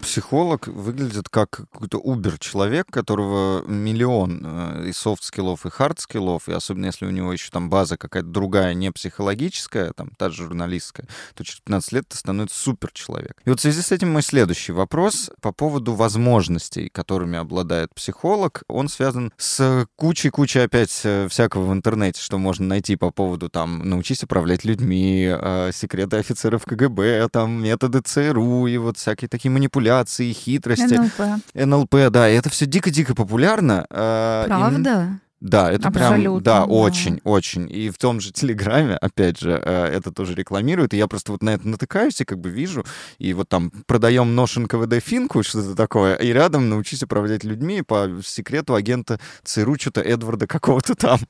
[0.00, 6.28] Психолог выглядит как какой-то убер-человек, которого миллион э, и soft skill ов, и hard skill
[6.28, 10.30] ов, и особенно если у него еще там база какая-то другая, не психологическая, там та
[10.30, 13.40] же журналистская, то через 15 лет ты становится супер-человек.
[13.44, 18.62] И вот в связи с этим мой следующий вопрос по поводу возможностей, которыми обладает психолог.
[18.68, 23.88] Он связан с кучей-кучей опять э, всякого в интернете, что можно найти по поводу там
[23.88, 29.97] научись управлять людьми, э, секреты офицеров КГБ, там методы ЦРУ и вот всякие такие манипуляции
[29.98, 30.94] манипуляции, хитрости.
[30.94, 31.42] НЛП.
[31.54, 33.86] НЛП, да, и это все дико-дико популярно.
[33.90, 35.20] А, Правда?
[35.24, 35.28] И...
[35.40, 37.70] Да, это Абсолютно, прям, да, да, очень, очень.
[37.70, 41.44] И в том же Телеграме, опять же, э, это тоже рекламируют, и я просто вот
[41.44, 42.84] на это натыкаюсь и как бы вижу,
[43.18, 48.08] и вот там продаем Notion КВД Финку, что-то такое, и рядом научись управлять людьми по
[48.24, 51.20] секрету агента ЦРУ, что-то Эдварда какого-то там.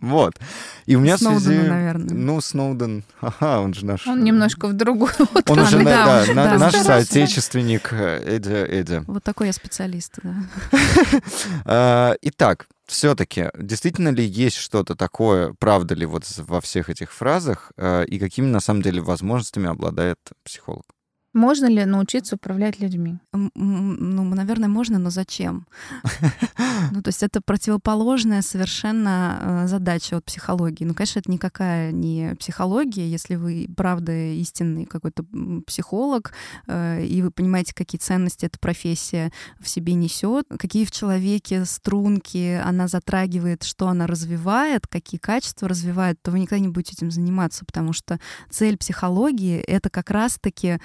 [0.00, 0.34] Вот.
[0.86, 1.68] И у меня Сноудена, в связи...
[1.68, 2.14] наверное.
[2.14, 4.06] Ну, Сноуден, ага, он же наш...
[4.06, 5.10] Он немножко в другую.
[5.48, 9.02] Он уже, да, да, да, наш соотечественник э, Эдди, Эдди.
[9.08, 10.36] Вот такой я специалист, да.
[11.64, 17.72] А, итак, все-таки, действительно ли есть что-то такое, правда ли вот во всех этих фразах,
[17.76, 20.84] э, и какими на самом деле возможностями обладает психолог?
[21.34, 23.18] Можно ли научиться управлять людьми?
[23.32, 25.66] Ну, наверное, можно, но зачем?
[26.92, 30.84] Ну, то есть это противоположная совершенно э, задача от психологии.
[30.84, 35.24] Ну, конечно, это никакая не психология, если вы, правда, истинный какой-то
[35.66, 36.32] психолог,
[36.66, 42.60] э, и вы понимаете, какие ценности эта профессия в себе несет, какие в человеке струнки
[42.64, 47.64] она затрагивает, что она развивает, какие качества развивает, то вы никогда не будете этим заниматься,
[47.64, 48.18] потому что
[48.50, 50.78] цель психологии— это как раз-таки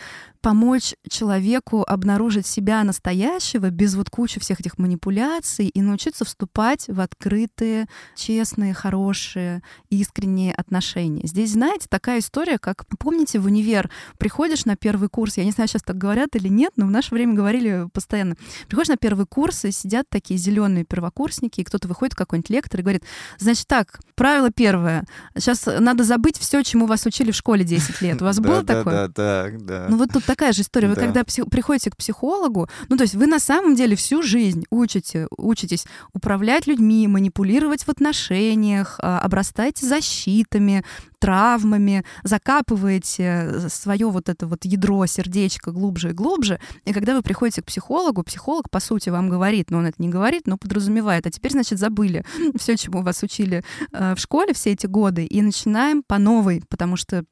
[0.44, 7.00] помочь человеку обнаружить себя настоящего без вот кучи всех этих манипуляций и научиться вступать в
[7.00, 11.26] открытые, честные, хорошие, искренние отношения.
[11.26, 15.70] Здесь, знаете, такая история, как, помните, в универ приходишь на первый курс, я не знаю,
[15.70, 18.36] сейчас так говорят или нет, но в наше время говорили постоянно.
[18.68, 22.84] Приходишь на первый курс, и сидят такие зеленые первокурсники, и кто-то выходит, какой-нибудь лектор, и
[22.84, 23.04] говорит,
[23.40, 25.06] значит так, правило первое,
[25.38, 28.22] сейчас надо забыть все, чему вас учили в школе 10 лет.
[28.22, 29.08] У вас было такое?
[29.08, 29.88] Да, да, да.
[29.90, 30.88] Ну вот тут такая же история.
[30.88, 31.02] Вы да.
[31.02, 31.46] когда псих...
[31.46, 36.66] приходите к психологу, ну, то есть вы на самом деле всю жизнь учите, учитесь управлять
[36.66, 40.84] людьми, манипулировать в отношениях, а, обрастаете защитами,
[41.20, 46.60] травмами, закапываете э, свое вот это вот ядро, сердечко глубже и глубже.
[46.84, 50.10] И когда вы приходите к психологу, психолог, по сути, вам говорит, но он это не
[50.10, 51.28] говорит, но подразумевает.
[51.28, 52.26] А теперь, значит, забыли
[52.58, 56.98] все, чему вас учили э, в школе все эти годы, и начинаем по новой, потому
[56.98, 57.24] что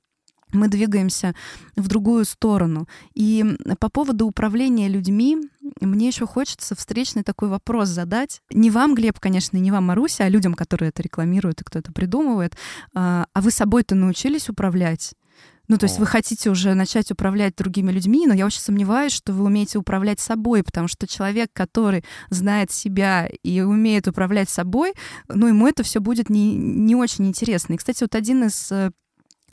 [0.54, 1.36] мы двигаемся
[1.76, 2.88] в другую сторону.
[3.14, 3.46] И
[3.80, 5.38] по поводу управления людьми,
[5.80, 8.42] мне еще хочется встречный такой вопрос задать.
[8.52, 11.92] Не вам, Глеб, конечно, не вам, Маруся, а людям, которые это рекламируют и кто это
[11.92, 12.56] придумывает.
[12.94, 15.14] А, а вы собой-то научились управлять?
[15.72, 19.32] Ну, то есть вы хотите уже начать управлять другими людьми, но я очень сомневаюсь, что
[19.32, 24.94] вы умеете управлять собой, потому что человек, который знает себя и умеет управлять собой,
[25.30, 27.74] ну, ему это все будет не, не очень интересно.
[27.74, 28.92] И, кстати, вот один из э,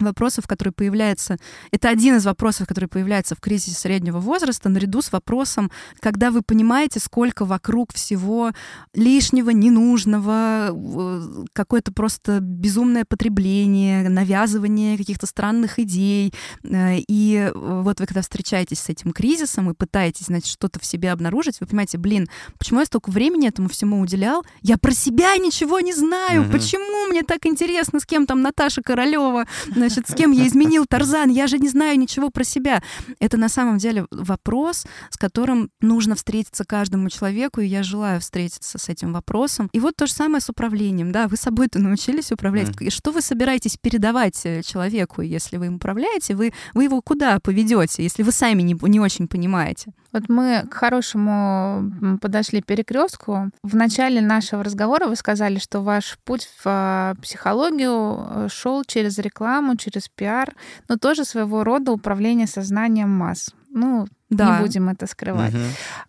[0.06, 1.36] вопросов, которые появляются,
[1.70, 6.42] это один из вопросов, который появляется в кризисе среднего возраста, наряду с вопросом, когда вы
[6.42, 8.52] понимаете, сколько вокруг всего
[8.94, 16.32] лишнего, ненужного, какое-то просто безумное потребление, навязывание каких-то странных идей.
[16.64, 21.12] Э, и вот вы когда встречаетесь с этим кризисом и пытаетесь, значит, что-то в себе
[21.12, 24.44] обнаружить, вы понимаете, блин, почему я столько времени этому всему уделял?
[24.62, 26.42] Я про себя ничего не знаю.
[26.42, 26.52] Mm-hmm.
[26.52, 29.46] Почему мне так интересно, с кем там Наташа Королева
[29.88, 32.82] значит, с кем я изменил Тарзан, я же не знаю ничего про себя.
[33.18, 38.78] Это на самом деле вопрос, с которым нужно встретиться каждому человеку, и я желаю встретиться
[38.78, 39.68] с этим вопросом.
[39.72, 42.68] И вот то же самое с управлением, да, вы собой-то научились управлять.
[42.68, 42.86] Mm.
[42.86, 47.38] И что вы собираетесь передавать э, человеку, если вы им управляете, вы, вы его куда
[47.40, 49.92] поведете, если вы сами не, не очень понимаете?
[50.12, 53.50] Вот мы к хорошему подошли перекрестку.
[53.62, 59.18] В начале нашего разговора вы сказали, что ваш путь в а, психологию э, шел через
[59.18, 60.54] рекламу, через пиар,
[60.88, 63.50] но тоже своего рода управление сознанием масс.
[63.70, 64.56] Ну, да.
[64.56, 65.54] не будем это скрывать.
[65.54, 65.62] Угу.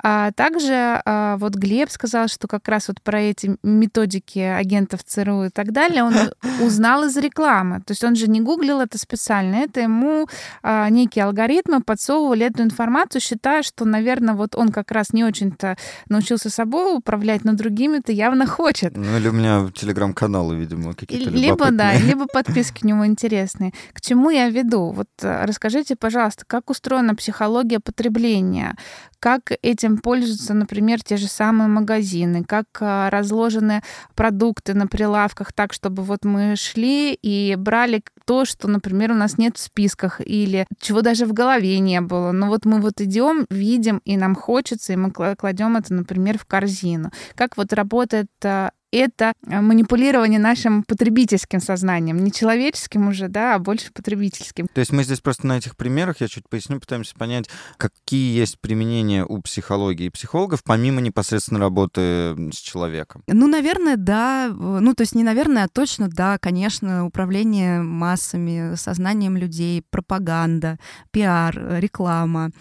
[0.04, 5.46] А также а, вот Глеб сказал, что как раз вот про эти методики агентов ЦРУ
[5.46, 6.14] и так далее он
[6.62, 7.82] узнал из рекламы.
[7.82, 10.28] То есть он же не гуглил это специально, это ему
[10.62, 15.78] а, некие алгоритмы подсовывали эту информацию, считая, что, наверное, вот он как раз не очень-то
[16.10, 18.98] научился собой управлять, но другими-то явно хочет.
[18.98, 23.74] Ну или у меня телеграм-каналы, видимо, какие-то Либо, да, либо подписки к нему интересные.
[23.94, 24.92] К чему я веду?
[24.92, 28.76] Вот а, расскажите, пожалуйста, как устроена психология потребителя потребления,
[29.20, 33.82] как этим пользуются, например, те же самые магазины, как а, разложены
[34.16, 39.38] продукты на прилавках так, чтобы вот мы шли и брали то, что, например, у нас
[39.38, 42.32] нет в списках или чего даже в голове не было.
[42.32, 46.46] Но вот мы вот идем, видим, и нам хочется, и мы кладем это, например, в
[46.46, 47.12] корзину.
[47.36, 53.60] Как вот работает а, это э, манипулирование нашим потребительским сознанием, не человеческим уже, да, а
[53.60, 54.68] больше потребительским.
[54.68, 58.60] То есть мы здесь просто на этих примерах, я чуть поясню, пытаемся понять, какие есть
[58.60, 63.24] применения у психологии и психологов, помимо непосредственно работы с человеком.
[63.28, 64.50] Ну, наверное, да.
[64.50, 70.80] Ну, то есть не наверное, а точно, да, конечно, управление массами, сознанием людей, пропаганда,
[71.12, 72.52] пиар, реклама.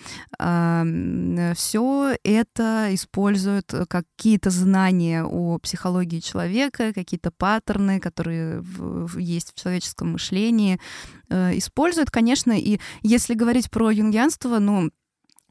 [1.54, 8.62] Все это используют какие-то знания о психологии психологии человека, какие-то паттерны, которые
[9.16, 10.78] есть в человеческом мышлении,
[11.30, 14.90] э, используют, конечно, и если говорить про юнгианство, ну,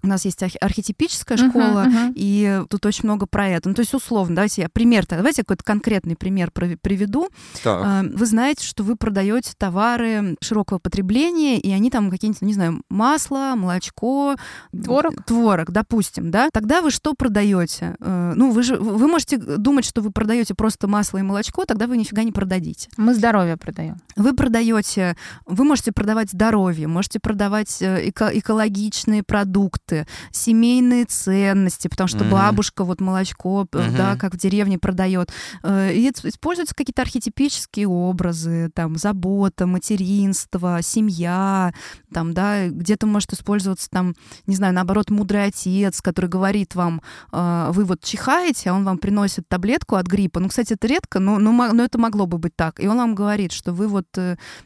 [0.03, 2.13] у нас есть архетипическая школа, uh-huh, uh-huh.
[2.15, 3.67] и тут очень много про это.
[3.67, 7.29] Ну, то есть, условно, давайте я пример, давайте какой-то конкретный пример приведу.
[7.63, 7.81] Так.
[7.83, 12.83] А, вы знаете, что вы продаете товары широкого потребления, и они там какие-нибудь, не знаю,
[12.89, 14.35] масло, молочко,
[14.71, 16.49] творог, творог, допустим, да?
[16.53, 17.95] Тогда вы что продаете?
[17.99, 21.87] Э, ну, вы же вы можете думать, что вы продаете просто масло и молочко, тогда
[21.87, 22.89] вы нифига не продадите.
[22.97, 23.97] Мы здоровье продаем.
[24.15, 31.87] Вы продаете, вы можете продавать здоровье, можете продавать э, эко- экологичные продукты продукты, семейные ценности,
[31.87, 32.31] потому что mm-hmm.
[32.31, 33.97] бабушка вот молочко, mm-hmm.
[33.97, 35.31] да, как в деревне продает.
[35.63, 41.73] Э, и используются какие-то архетипические образы, там, забота, материнство, семья,
[42.13, 44.13] там, да, где-то может использоваться там,
[44.45, 48.97] не знаю, наоборот, мудрый отец, который говорит вам, э, вы вот чихаете, а он вам
[48.97, 50.39] приносит таблетку от гриппа.
[50.39, 52.79] Ну, кстати, это редко, но, но, но это могло бы быть так.
[52.79, 54.07] И он вам говорит, что вы вот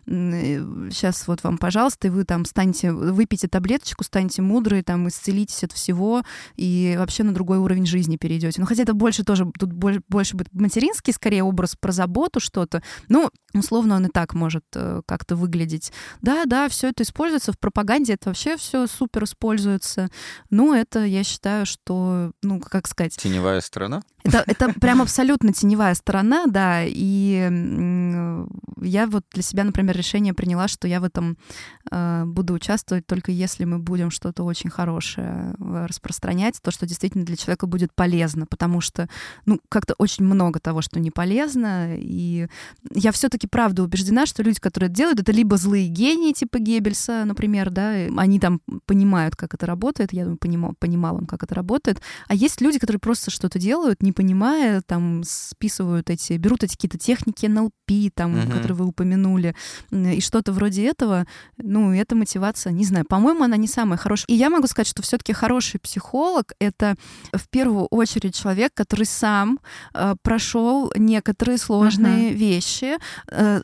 [0.06, 5.72] сейчас вот вам, пожалуйста, и вы там станете, выпейте таблеточку, станете мудрые, там, исцелитесь от
[5.72, 6.24] всего
[6.56, 8.60] и вообще на другой уровень жизни перейдете.
[8.60, 12.82] Ну, хотя это больше тоже, тут больше, больше будет материнский, скорее, образ про заботу что-то.
[13.10, 15.92] Ну, условно, он и так может э, как-то выглядеть.
[16.22, 20.10] Да, да, все это используется в пропаганде, это вообще все супер используется.
[20.50, 23.18] Ну, это, я считаю, что, ну, как сказать...
[23.18, 24.02] Теневая сторона?
[24.24, 27.50] Это, это прям абсолютно теневая сторона, да, и
[28.82, 31.38] я вот для себя, например, решение приняла, что я в этом
[31.90, 35.54] э, буду участвовать только если мы будем что-то очень хорошее э,
[35.88, 39.10] распространять, то, что действительно для человека будет полезно, потому что,
[39.46, 42.48] ну, как-то очень много того, что не полезно, и
[42.94, 47.24] я все-таки правда убеждена, что люди, которые это делают, это либо злые гении, типа Геббельса,
[47.26, 51.56] например, да, они там понимают, как это работает, я думаю, понимал, понимал он, как это
[51.56, 56.74] работает, а есть люди, которые просто что-то делают, не понимая, там, списывают эти, берут эти
[56.74, 58.52] какие-то техники НЛП, там, угу.
[58.52, 59.56] которые вы упомянули,
[59.92, 61.26] и что-то вроде этого,
[61.58, 64.26] ну, эта мотивация, не знаю, по-моему, она не самая хорошая.
[64.28, 66.96] И я могу сказать, что все-таки хороший психолог— это
[67.34, 69.60] в первую очередь человек, который сам
[69.94, 72.34] э, прошел некоторые сложные uh-huh.
[72.34, 73.62] вещи, э,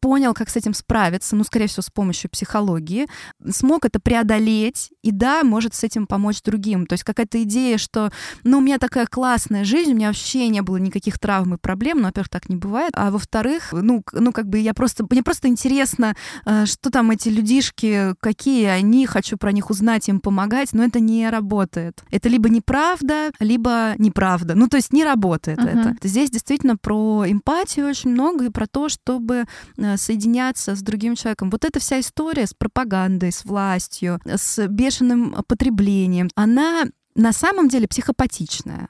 [0.00, 3.06] понял, как с этим справиться, ну, скорее всего, с помощью психологии,
[3.48, 6.86] смог это преодолеть, и да, может с этим помочь другим.
[6.86, 8.10] То есть какая-то идея, что,
[8.42, 11.98] ну, у меня такая классная жизнь, у меня вообще не было никаких травм и проблем,
[11.98, 15.46] ну, во-первых, так не бывает, а во-вторых, ну, ну, как бы я просто, мне просто
[15.46, 20.84] интересно, э, что там эти людишки, какие они, хочу про них узнать, им помогать, но
[20.84, 22.02] это не работает.
[22.10, 24.54] Это либо неправда, либо неправда.
[24.54, 25.94] Ну, то есть не работает uh-huh.
[25.96, 26.08] это.
[26.08, 29.44] Здесь действительно про эмпатию очень много и про то, чтобы
[29.76, 31.50] э, соединяться с другим человеком.
[31.50, 36.84] Вот эта вся история с пропагандой, с властью, с бешеным потреблением, она
[37.14, 38.88] на самом деле психопатичная.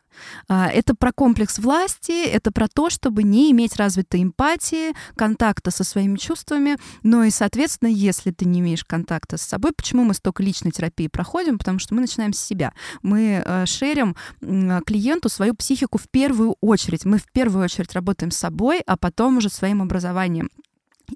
[0.49, 5.85] А, это про комплекс власти, это про то, чтобы не иметь развитой эмпатии, контакта со
[5.85, 6.77] своими чувствами.
[7.03, 11.09] Но и, соответственно, если ты не имеешь контакта с собой, почему мы столько личной терапии
[11.09, 11.59] проходим?
[11.59, 12.73] Потому что мы начинаем с себя.
[13.03, 17.05] Мы э, шерим клиенту свою психику в первую очередь.
[17.05, 20.51] Мы в первую очередь работаем с собой, а потом уже своим образованием.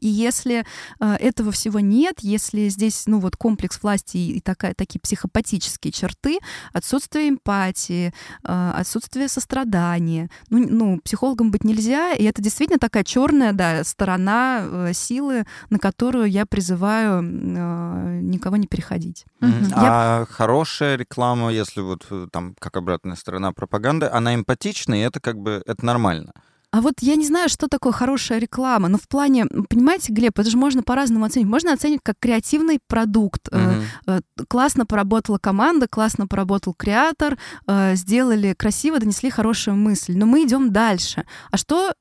[0.00, 0.64] И если
[1.00, 6.38] э, этого всего нет, если здесь, ну вот комплекс власти и, такая, такие психопатические черты,
[6.72, 8.12] отсутствие эмпатии,
[8.44, 14.62] э, отсутствие сострадания, ну, ну психологом быть нельзя, и это действительно такая черная, да, сторона
[14.62, 19.24] э, силы, на которую я призываю э, никого не переходить.
[19.40, 19.70] Mm-hmm.
[19.70, 20.20] Я...
[20.20, 25.20] А хорошая реклама, если вот э, там как обратная сторона пропаганды, она эмпатична, и это
[25.20, 26.32] как бы это нормально.
[26.70, 30.50] А вот я не знаю, что такое хорошая реклама, но в плане, понимаете, Глеб, это
[30.50, 31.48] же можно по-разному оценить.
[31.48, 33.48] Можно оценить как креативный продукт.
[33.48, 34.22] Mm-hmm.
[34.48, 40.14] Классно поработала команда, классно поработал креатор, э, сделали красиво, донесли хорошую мысль.
[40.14, 41.24] Но мы идем дальше.
[41.50, 41.94] А что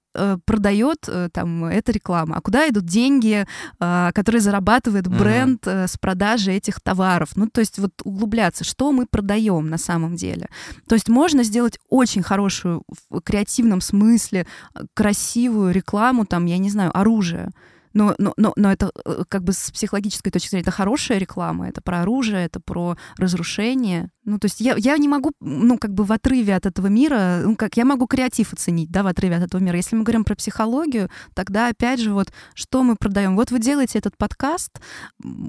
[0.46, 3.46] продает э, там эта реклама, а куда идут деньги,
[3.80, 5.88] э, которые зарабатывает бренд mm-hmm.
[5.88, 7.30] с продажи этих товаров.
[7.36, 10.48] Ну, то есть вот углубляться, что мы продаем на самом деле.
[10.88, 14.46] То есть можно сделать очень хорошую в креативном смысле
[14.94, 17.52] красивую рекламу, там, я не знаю, оружие.
[17.98, 21.68] Но, но, но, но это э, как бы с психологической точки зрения, это хорошая реклама,
[21.68, 24.12] это про оружие, это про разрушение.
[24.24, 27.42] Ну, то есть я, я не могу, ну, как бы в отрыве от этого мира,
[27.44, 29.78] ну, как я могу креатив оценить, да, в отрыве от этого мира.
[29.78, 33.36] Если мы говорим про психологию, тогда опять же вот, что мы продаем?
[33.36, 34.80] Вот вы делаете этот подкаст,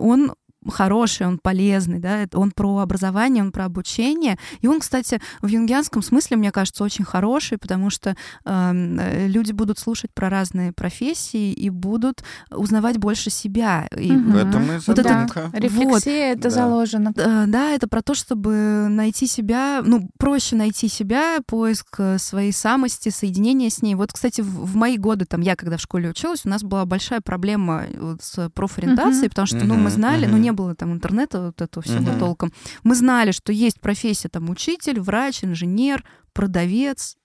[0.00, 0.32] он
[0.66, 4.38] хороший, он полезный, да, он про образование, он про обучение.
[4.60, 9.52] И он, кстати, в юнгианском смысле, мне кажется, очень хороший, потому что эм, э, люди
[9.52, 13.88] будут слушать про разные профессии и будут узнавать больше себя.
[13.96, 14.30] И, угу.
[14.30, 16.50] В этом и вот это, Рефлексия вот, это да.
[16.50, 17.12] заложено.
[17.14, 22.52] Да, да, это про то, чтобы найти себя, ну, проще найти себя, поиск э, своей
[22.52, 23.94] самости, соединение с ней.
[23.94, 26.84] Вот, кстати, в, в мои годы, там, я когда в школе училась, у нас была
[26.84, 29.30] большая проблема э, с профориентацией, угу.
[29.30, 30.32] потому что, ну, мы знали, угу.
[30.32, 32.52] ну, не было там интернета вот этого всего толком.
[32.82, 37.17] Мы знали, что есть профессия там учитель, врач, инженер, продавец,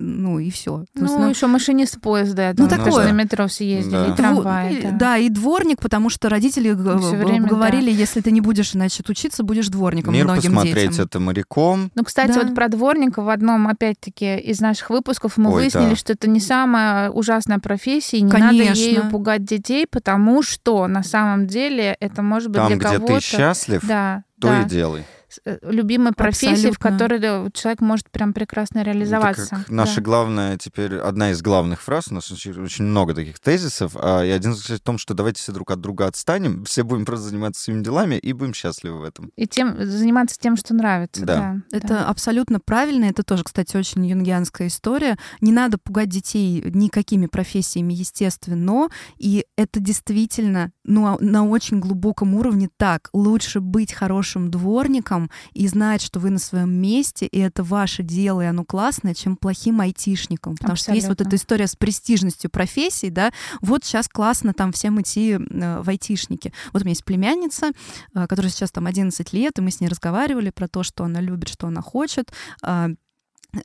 [0.00, 0.84] ну и все.
[0.94, 3.06] Ну, есть, ну, еще машинист поезда, ну, такое.
[3.06, 4.06] на метро все ездили, да.
[4.06, 4.80] и трамвай.
[4.82, 4.90] Да.
[4.90, 7.98] да, и дворник, потому что родители время, говорили, да.
[7.98, 11.04] если ты не будешь, значит, учиться, будешь дворником Мир многим посмотреть детям.
[11.04, 11.90] это моряком.
[11.94, 12.42] Ну, кстати, да.
[12.42, 15.96] вот про дворника в одном, опять-таки, из наших выпусков мы Ой, выяснили, да.
[15.96, 18.64] что это не самая ужасная профессия, и не Конечно.
[18.64, 23.06] надо ею пугать детей, потому что на самом деле это может быть Там, для кого-то...
[23.06, 24.62] Там, где ты счастлив, да, то да.
[24.62, 25.04] и делай.
[25.44, 26.72] Э, любимой профессии, Абсолютно.
[26.74, 29.42] в которой человек может прям прекрасно реализоваться.
[29.42, 29.74] Это как да.
[29.74, 34.24] наша главная теперь, одна из главных фраз, у нас очень, очень много таких тезисов, а,
[34.24, 37.28] и один заключается в том, что давайте все друг от друга отстанем, все будем просто
[37.28, 39.30] заниматься своими делами и будем счастливы в этом.
[39.36, 41.24] И тем, заниматься тем, что нравится.
[41.24, 41.36] Да.
[41.70, 42.08] да это да.
[42.08, 45.18] абсолютно правильно, это тоже, кстати, очень юнгианская история.
[45.40, 52.34] Не надо пугать детей никакими профессиями, естественно, и это действительно ну, а на очень глубоком
[52.34, 53.10] уровне так.
[53.12, 58.02] Лучше быть хорошим дворником, вам и знать, что вы на своем месте, и это ваше
[58.02, 60.54] дело, и оно классное, чем плохим айтишником.
[60.56, 60.76] Потому Абсолютно.
[60.76, 65.36] что есть вот эта история с престижностью профессии, да, вот сейчас классно там всем идти
[65.38, 66.52] в айтишники.
[66.72, 67.70] Вот у меня есть племянница,
[68.14, 71.20] э, которая сейчас там 11 лет, и мы с ней разговаривали про то, что она
[71.20, 72.32] любит, что она хочет.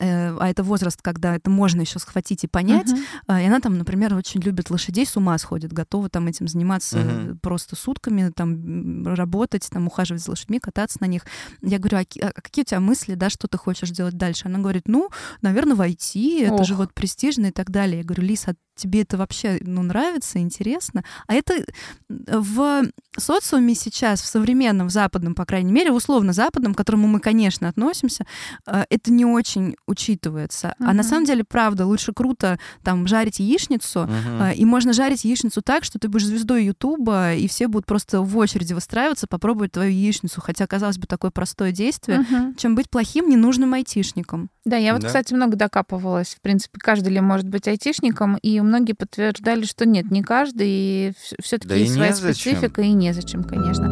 [0.00, 2.92] А, Э, а это возраст, когда это можно еще схватить и понять.
[2.92, 3.42] Uh-huh.
[3.42, 7.38] И она там, например, очень любит лошадей, с ума сходит, готова там этим заниматься uh-huh.
[7.40, 11.24] просто сутками, там работать, там ухаживать за лошадьми, кататься на них.
[11.62, 14.42] Я говорю, а, а какие у тебя мысли, да, что ты хочешь делать дальше?
[14.46, 15.10] Она говорит, ну,
[15.42, 16.66] наверное, войти, это Ох.
[16.66, 17.98] же вот престижно и так далее.
[17.98, 21.02] Я говорю, Лиса, тебе это вообще ну, нравится, интересно.
[21.26, 21.64] А это
[22.08, 22.84] в
[23.16, 28.26] социуме сейчас, в современном западном, по крайней мере, условно западном, к которому мы, конечно, относимся,
[28.66, 30.74] э, это не очень учитывается.
[30.78, 30.86] Uh-huh.
[30.90, 34.54] А на самом деле, правда, лучше круто там жарить яичницу, uh-huh.
[34.54, 38.36] и можно жарить яичницу так, что ты будешь звездой Ютуба, и все будут просто в
[38.36, 40.40] очереди выстраиваться, попробовать твою яичницу.
[40.40, 42.56] Хотя, казалось бы, такое простое действие, uh-huh.
[42.56, 44.50] чем быть плохим, ненужным айтишником.
[44.64, 45.08] Да, я вот, да?
[45.08, 46.34] кстати, много докапывалась.
[46.34, 51.12] В принципе, каждый ли может быть айтишником, и многие подтверждали, что нет, не каждый, и
[51.40, 53.88] все-таки да есть своя специфика, и незачем, конечно.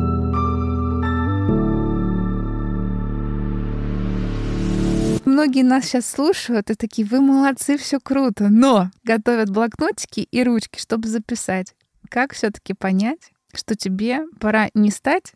[5.25, 10.79] Многие нас сейчас слушают и такие, вы молодцы, все круто, но готовят блокнотики и ручки,
[10.79, 11.75] чтобы записать.
[12.09, 15.33] Как все-таки понять, что тебе пора не стать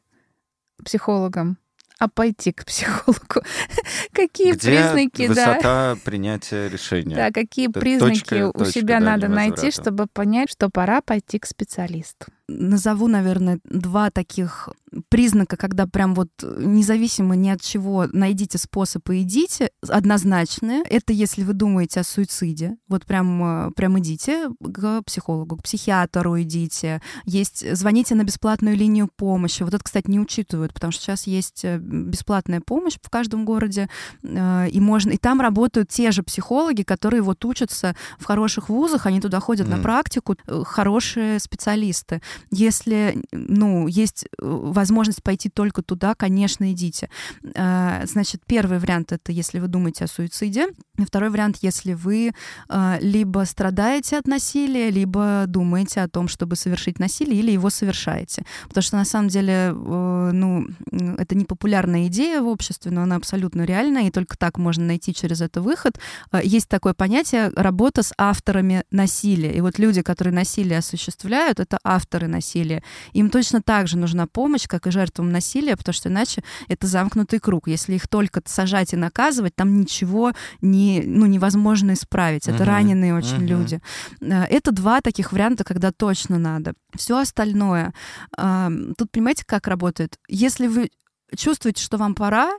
[0.85, 1.59] психологом,
[1.99, 3.43] а пойти к психологу.
[4.13, 5.99] какие Где признаки, высота да.
[6.05, 7.17] принятия решения.
[7.17, 11.47] Да, какие Это признаки точка, у себя надо найти, чтобы понять, что пора пойти к
[11.47, 14.71] специалисту назову, наверное, два таких
[15.09, 20.83] признака, когда прям вот независимо ни от чего найдите способ и идите, однозначные.
[20.83, 22.77] Это если вы думаете о суициде.
[22.89, 27.03] Вот прям, прям идите к психологу, к психиатру идите.
[27.25, 29.63] Есть, звоните на бесплатную линию помощи.
[29.63, 33.89] Вот это, кстати, не учитывают, потому что сейчас есть э, бесплатная помощь в каждом городе,
[34.23, 39.07] э, и можно, и там работают те же психологи, которые вот учатся в хороших вузах,
[39.07, 39.77] они туда ходят mm.
[39.77, 42.23] на практику, э, хорошие специалисты.
[42.51, 47.11] Если, ну, есть э, возможность пойти только туда, конечно, идите.
[47.55, 50.69] Э, значит, первый вариант— это если вы думаете о суициде.
[50.99, 52.33] Второй вариант, если вы
[52.69, 58.45] э, либо страдаете от насилия, либо думаете о том, чтобы совершить насилие, или его совершаете.
[58.69, 63.63] Потому что, на самом деле, ну, это не популярная идея в обществе, но она абсолютно
[63.63, 65.99] реальная, и только так можно найти через это выход.
[66.43, 69.53] Есть такое понятие— работа с авторами насилия.
[69.53, 72.83] И вот люди, которые насилие осуществляют, это авторы насилия.
[73.13, 77.41] Им точно так же нужна помощь, как и жертвам насилия, потому что иначе это замкнутый
[77.41, 77.69] круг.
[77.69, 82.49] Если их только сажать и наказывать, там ничего не, ну, невозможно исправить.
[82.49, 82.67] Это uh-huh.
[82.67, 83.47] раненые очень uh-huh.
[83.47, 83.81] люди.
[84.21, 86.75] Э, это два таких варианта, когда точно надо.
[86.95, 87.93] Все остальное.
[88.37, 90.19] Тут понимаете, как работает?
[90.29, 90.91] Если вы
[91.37, 92.53] чувствуете, что вам пора,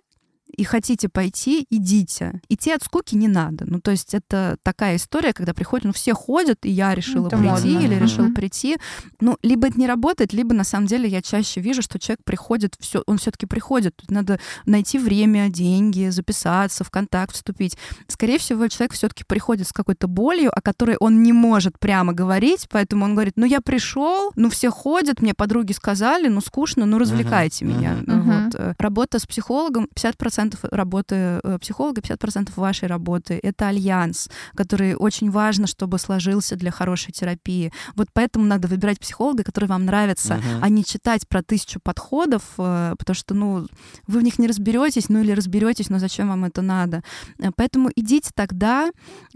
[0.55, 2.41] и хотите пойти, идите.
[2.49, 3.65] Идти от скуки не надо.
[3.67, 7.37] Ну, то есть это такая история, когда приходят, ну, все ходят, и я решила это
[7.37, 7.85] прийти модно.
[7.85, 8.33] или решил угу.
[8.33, 8.77] прийти.
[9.19, 12.75] Ну, либо это не работает, либо на самом деле я чаще вижу, что человек приходит,
[12.79, 13.95] все, он все-таки приходит.
[13.95, 17.77] Тут надо найти время, деньги, записаться, в контакт вступить.
[18.07, 22.67] Скорее всего, человек все-таки приходит с какой-то болью, о которой он не может прямо говорить,
[22.69, 26.97] поэтому он говорит, ну, я пришел, ну, все ходят, мне подруги сказали, ну, скучно, ну,
[26.97, 27.73] развлекайте угу.
[27.73, 27.97] меня.
[28.07, 28.21] Угу.
[28.21, 28.75] Вот.
[28.79, 33.39] Работа с психологом 50% 50% работы э, психолога, 50% вашей работы.
[33.41, 37.71] Это альянс, который очень важно, чтобы сложился для хорошей терапии.
[37.95, 40.59] Вот поэтому надо выбирать психолога, который вам нравится, uh-huh.
[40.61, 43.67] а не читать про тысячу подходов, э, потому что, ну,
[44.07, 47.03] вы в них не разберетесь, ну или разберетесь, но зачем вам это надо?
[47.39, 48.91] Э, поэтому идите тогда,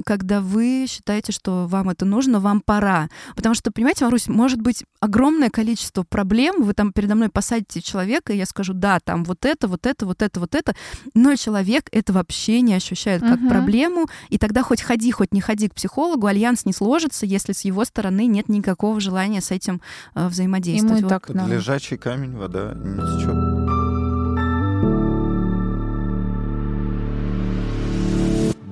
[0.06, 3.10] когда вы считаете, что вам это нужно, вам пора.
[3.36, 8.34] Потому что, понимаете, Марусь, может быть огромное количество проблем, вы там передо мной посадите человека,
[8.34, 10.76] и я скажу, да, там вот это, вот это, вот это, вот это,
[11.14, 13.50] но человек это вообще не ощущает как угу.
[13.50, 17.62] проблему, и тогда хоть ходи, хоть не ходи к психологу, альянс не сложится, если с
[17.62, 19.82] его стороны нет никакого желания с этим
[20.16, 21.00] э, взаимодействовать.
[21.00, 21.48] Ему и так, вот.
[21.48, 23.36] Лежачий камень, вода не течет.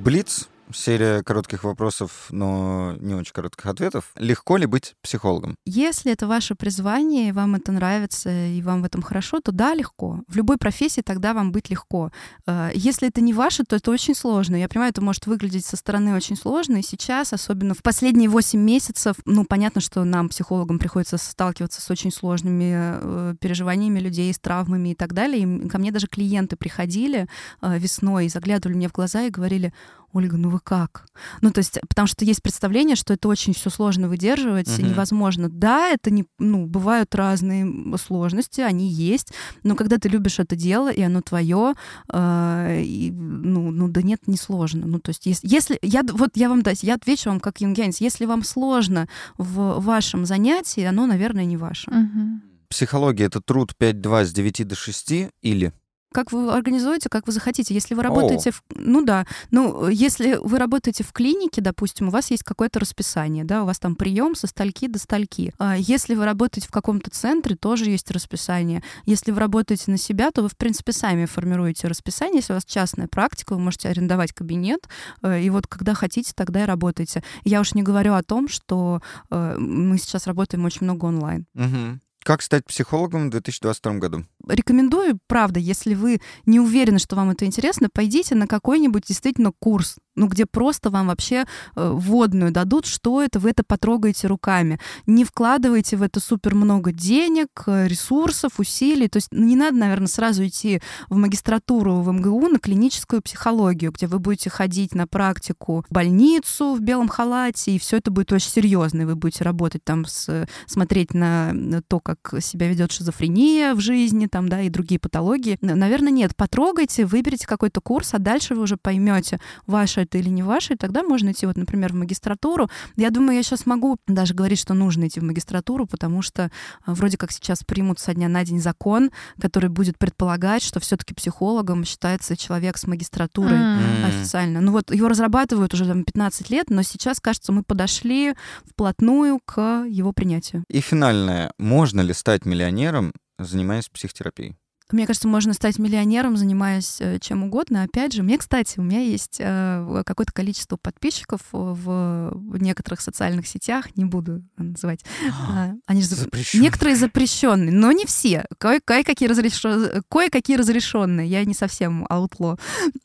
[0.03, 4.11] Блиц серия коротких вопросов, но не очень коротких ответов.
[4.15, 5.55] Легко ли быть психологом?
[5.65, 9.73] Если это ваше призвание, и вам это нравится, и вам в этом хорошо, то да,
[9.73, 10.21] легко.
[10.27, 12.11] В любой профессии тогда вам быть легко.
[12.47, 14.55] Э, если это не ваше, то это очень сложно.
[14.55, 18.59] Я понимаю, это может выглядеть со стороны очень сложно, и сейчас, особенно в последние 8
[18.59, 24.39] месяцев, ну, понятно, что нам, психологам, приходится сталкиваться с очень сложными э, переживаниями людей, с
[24.39, 25.43] травмами и так далее.
[25.43, 27.27] И ко мне даже клиенты приходили
[27.61, 29.73] э, весной и заглядывали мне в глаза и говорили,
[30.13, 31.05] Ольга, ну вы как?
[31.41, 34.87] Ну, то есть, потому что есть представление, что это очень все сложно выдерживать, угу.
[34.87, 35.49] невозможно.
[35.49, 39.33] Да, это не, ну, бывают разные сложности, они есть,
[39.63, 41.73] но когда ты любишь это дело, и оно твое,
[42.11, 44.87] э, и, ну, ну, да нет, не сложно.
[44.87, 48.01] Ну, то есть, если, если я, вот я вам, да, я отвечу вам как юнгянец,
[48.01, 49.07] если вам сложно
[49.37, 51.89] в вашем занятии, оно, наверное, не ваше.
[51.89, 52.41] Угу.
[52.69, 55.73] Психология— это труд 5-2 с 9 до 6 или
[56.11, 57.73] как вы организуете, как вы захотите.
[57.73, 58.53] Если вы работаете О.
[58.53, 58.63] в...
[58.75, 59.25] Ну да.
[59.49, 63.79] Ну, если вы работаете в клинике, допустим, у вас есть какое-то расписание, да, у вас
[63.79, 65.53] там прием со стальки до стальки.
[65.57, 68.83] А если вы работаете в каком-то центре, тоже есть расписание.
[69.05, 72.37] Если вы работаете на себя, то вы, в принципе, сами формируете расписание.
[72.37, 74.87] Если у вас частная практика, вы можете арендовать кабинет,
[75.23, 77.23] э, и вот когда хотите, тогда и работаете.
[77.43, 81.45] Я уж не говорю о том, что э, мы сейчас работаем очень много онлайн.
[81.55, 81.99] Угу.
[82.23, 84.25] Как стать психологом в 2022 году?
[84.47, 89.97] Рекомендую, правда, если вы не уверены, что вам это интересно, пойдите на какой-нибудь действительно курс,
[90.15, 94.79] ну, где просто вам вообще э, вводную дадут, что это, вы это потрогаете руками.
[95.05, 99.07] Не вкладывайте в это супер много денег, э, ресурсов, усилий.
[99.07, 104.07] То есть не надо, наверное, сразу идти в магистратуру в МГУ на клиническую психологию, где
[104.07, 108.49] вы будете ходить на практику в больницу в белом халате, и все это будет очень
[108.49, 111.53] серьезно, и вы будете работать там, с, смотреть на
[111.87, 115.57] то, как себя ведет шизофрения в жизни, там, да, и другие патологии.
[115.61, 116.35] Наверное, нет.
[116.35, 121.03] Потрогайте, выберите какой-то курс, а дальше вы уже поймете, ваше это или не ваше, тогда
[121.03, 122.69] можно идти, вот, например, в магистратуру.
[122.95, 126.49] Я думаю, я сейчас могу даже говорить, что нужно идти в магистратуру, потому что
[126.85, 131.13] а, вроде как сейчас примут со дня на день закон, который будет предполагать, что все-таки
[131.13, 134.05] психологом считается человек с магистратурой mm.
[134.07, 134.61] официально.
[134.61, 138.33] Ну вот его разрабатывают уже там 15 лет, но сейчас, кажется, мы подошли
[138.65, 140.63] вплотную к его принятию.
[140.69, 141.51] И финальное.
[141.57, 143.13] Можно ли стать миллионером,
[143.43, 144.55] занимаясь психотерапией?
[144.91, 147.83] Мне кажется, можно стать миллионером, занимаясь э, чем угодно.
[147.83, 153.95] Опять же, мне, кстати, у меня есть э, какое-то количество подписчиков в некоторых социальных сетях,
[153.95, 155.05] не буду называть.
[155.53, 156.63] А, они же запрещенные.
[156.63, 158.45] Некоторые запрещенные, но не все.
[158.57, 160.01] Кое-какие разрешенные.
[160.09, 161.27] Кое-какие разрешенные.
[161.27, 162.57] Я не совсем аутло.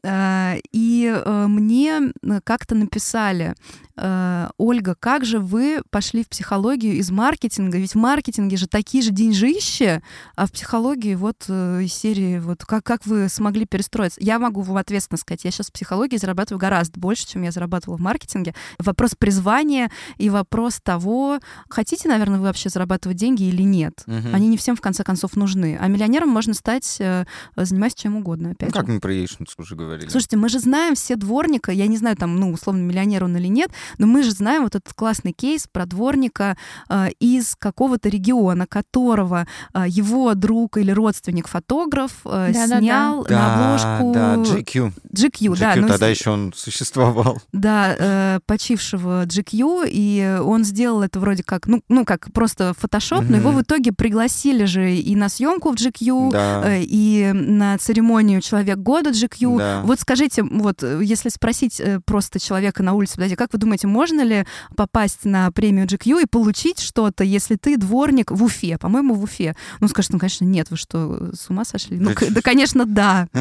[0.05, 2.13] И э, мне
[2.45, 3.55] как-то написали,
[3.97, 7.79] Ольга, как же вы пошли в психологию из маркетинга?
[7.79, 10.03] Ведь в маркетинге же такие же деньжища,
[10.35, 14.21] а в психологии вот из серии вот как, как вы смогли перестроиться?
[14.23, 17.97] Я могу вам ответственно сказать, я сейчас в психологии зарабатываю гораздо больше, чем я зарабатывала
[17.97, 18.55] в маркетинге.
[18.79, 24.03] Вопрос призвания и вопрос того, хотите, наверное, вы вообще зарабатывать деньги или нет.
[24.07, 24.29] Угу.
[24.33, 25.79] Они не всем, в конце концов, нужны.
[25.81, 27.25] А миллионером можно стать, э,
[27.57, 28.81] занимаясь чем угодно, опять ну, же.
[28.81, 30.09] как мы про яичницу уже говорили.
[30.09, 33.49] Слушайте, мы же знаем все дворника, я не знаю, там, ну, условно, миллионер он или
[33.49, 36.57] нет, но мы же знаем вот этот классный кейс про дворника
[36.89, 43.35] э, из какого-то региона, которого э, его друг или родственник фотограф э, да, снял да,
[43.35, 44.13] на обложку...
[44.15, 44.93] Да, GQ.
[45.13, 45.75] GQ, GQ да.
[45.77, 47.39] Ну, тогда еще он существовал.
[47.53, 53.25] Да, э, почившего GQ, и он сделал это вроде как, ну, ну как просто фотошоп,
[53.25, 53.31] mm-hmm.
[53.31, 56.63] но его в итоге пригласили же и на съемку в GQ, да.
[56.65, 59.59] э, и на церемонию «Человек года» GQ.
[59.59, 59.83] Да.
[59.85, 64.23] Вот скажите, вот если спросить э, просто человека на улице, подожди, как вы думаете, можно
[64.23, 64.45] ли
[64.77, 69.55] попасть на премию GQ и получить что-то, если ты дворник в Уфе, по-моему, в Уфе?
[69.81, 71.99] Ну, скажет, ну, конечно, нет, вы что, с ума сошли?
[71.99, 73.29] Ну, да, конечно, да.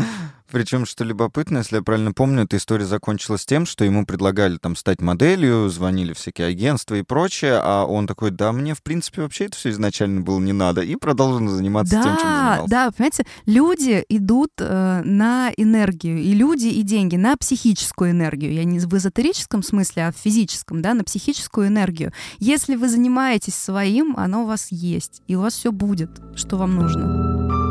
[0.55, 4.77] Причем, что любопытно, если я правильно помню, эта история закончилась тем, что ему предлагали там
[4.77, 9.47] стать моделью, звонили всякие агентства и прочее, а он такой, да, мне, в принципе, вообще
[9.47, 12.69] это все изначально было не надо, и продолжил заниматься да, тем, чем занимался.
[12.69, 18.53] Да, понимаете, люди идут э, на энергию, и люди, и деньги на психическую энергию.
[18.53, 22.13] Я не в эзотерическом смысле, а в физическом, да, на психическую энергию.
[22.39, 26.75] Если вы занимаетесь своим, оно у вас есть, и у вас все будет, что вам
[26.75, 27.64] нужно.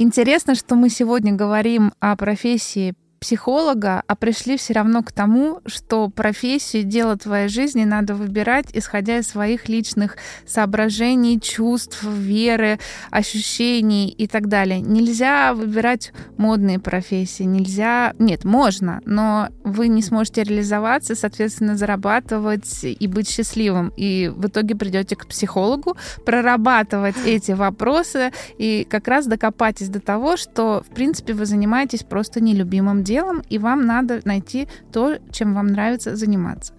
[0.00, 6.08] Интересно, что мы сегодня говорим о профессии психолога, а пришли все равно к тому, что
[6.08, 10.16] профессию, дело твоей жизни надо выбирать, исходя из своих личных
[10.46, 12.78] соображений, чувств, веры,
[13.10, 14.80] ощущений и так далее.
[14.80, 18.14] Нельзя выбирать модные профессии, нельзя...
[18.18, 23.92] Нет, можно, но вы не сможете реализоваться, соответственно, зарабатывать и быть счастливым.
[23.96, 30.36] И в итоге придете к психологу, прорабатывать эти вопросы и как раз докопайтесь до того,
[30.36, 35.68] что, в принципе, вы занимаетесь просто нелюбимым делом, и вам надо найти то, чем вам
[35.68, 36.74] нравится заниматься.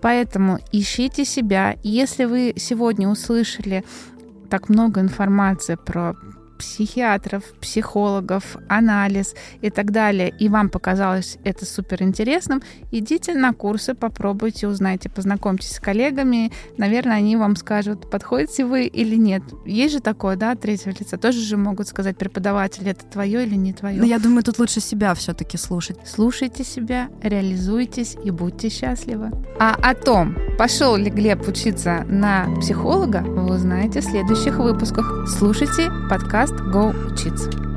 [0.00, 1.76] Поэтому ищите себя.
[1.82, 3.84] Если вы сегодня услышали
[4.50, 6.14] так много информации про
[6.58, 13.94] психиатров, психологов, анализ и так далее, и вам показалось это супер интересным, идите на курсы,
[13.94, 16.52] попробуйте, узнайте, познакомьтесь с коллегами.
[16.76, 19.42] Наверное, они вам скажут, подходите вы или нет.
[19.66, 21.16] Есть же такое, да, третьего лица.
[21.16, 23.98] Тоже же могут сказать преподаватели, это твое или не твое.
[23.98, 25.98] Но я думаю, тут лучше себя все-таки слушать.
[26.04, 29.30] Слушайте себя, реализуйтесь и будьте счастливы.
[29.58, 35.28] А о том, пошел ли Глеб учиться на психолога, вы узнаете в следующих выпусках.
[35.28, 35.90] Слушайте
[36.44, 37.73] подкаст «Go учиться».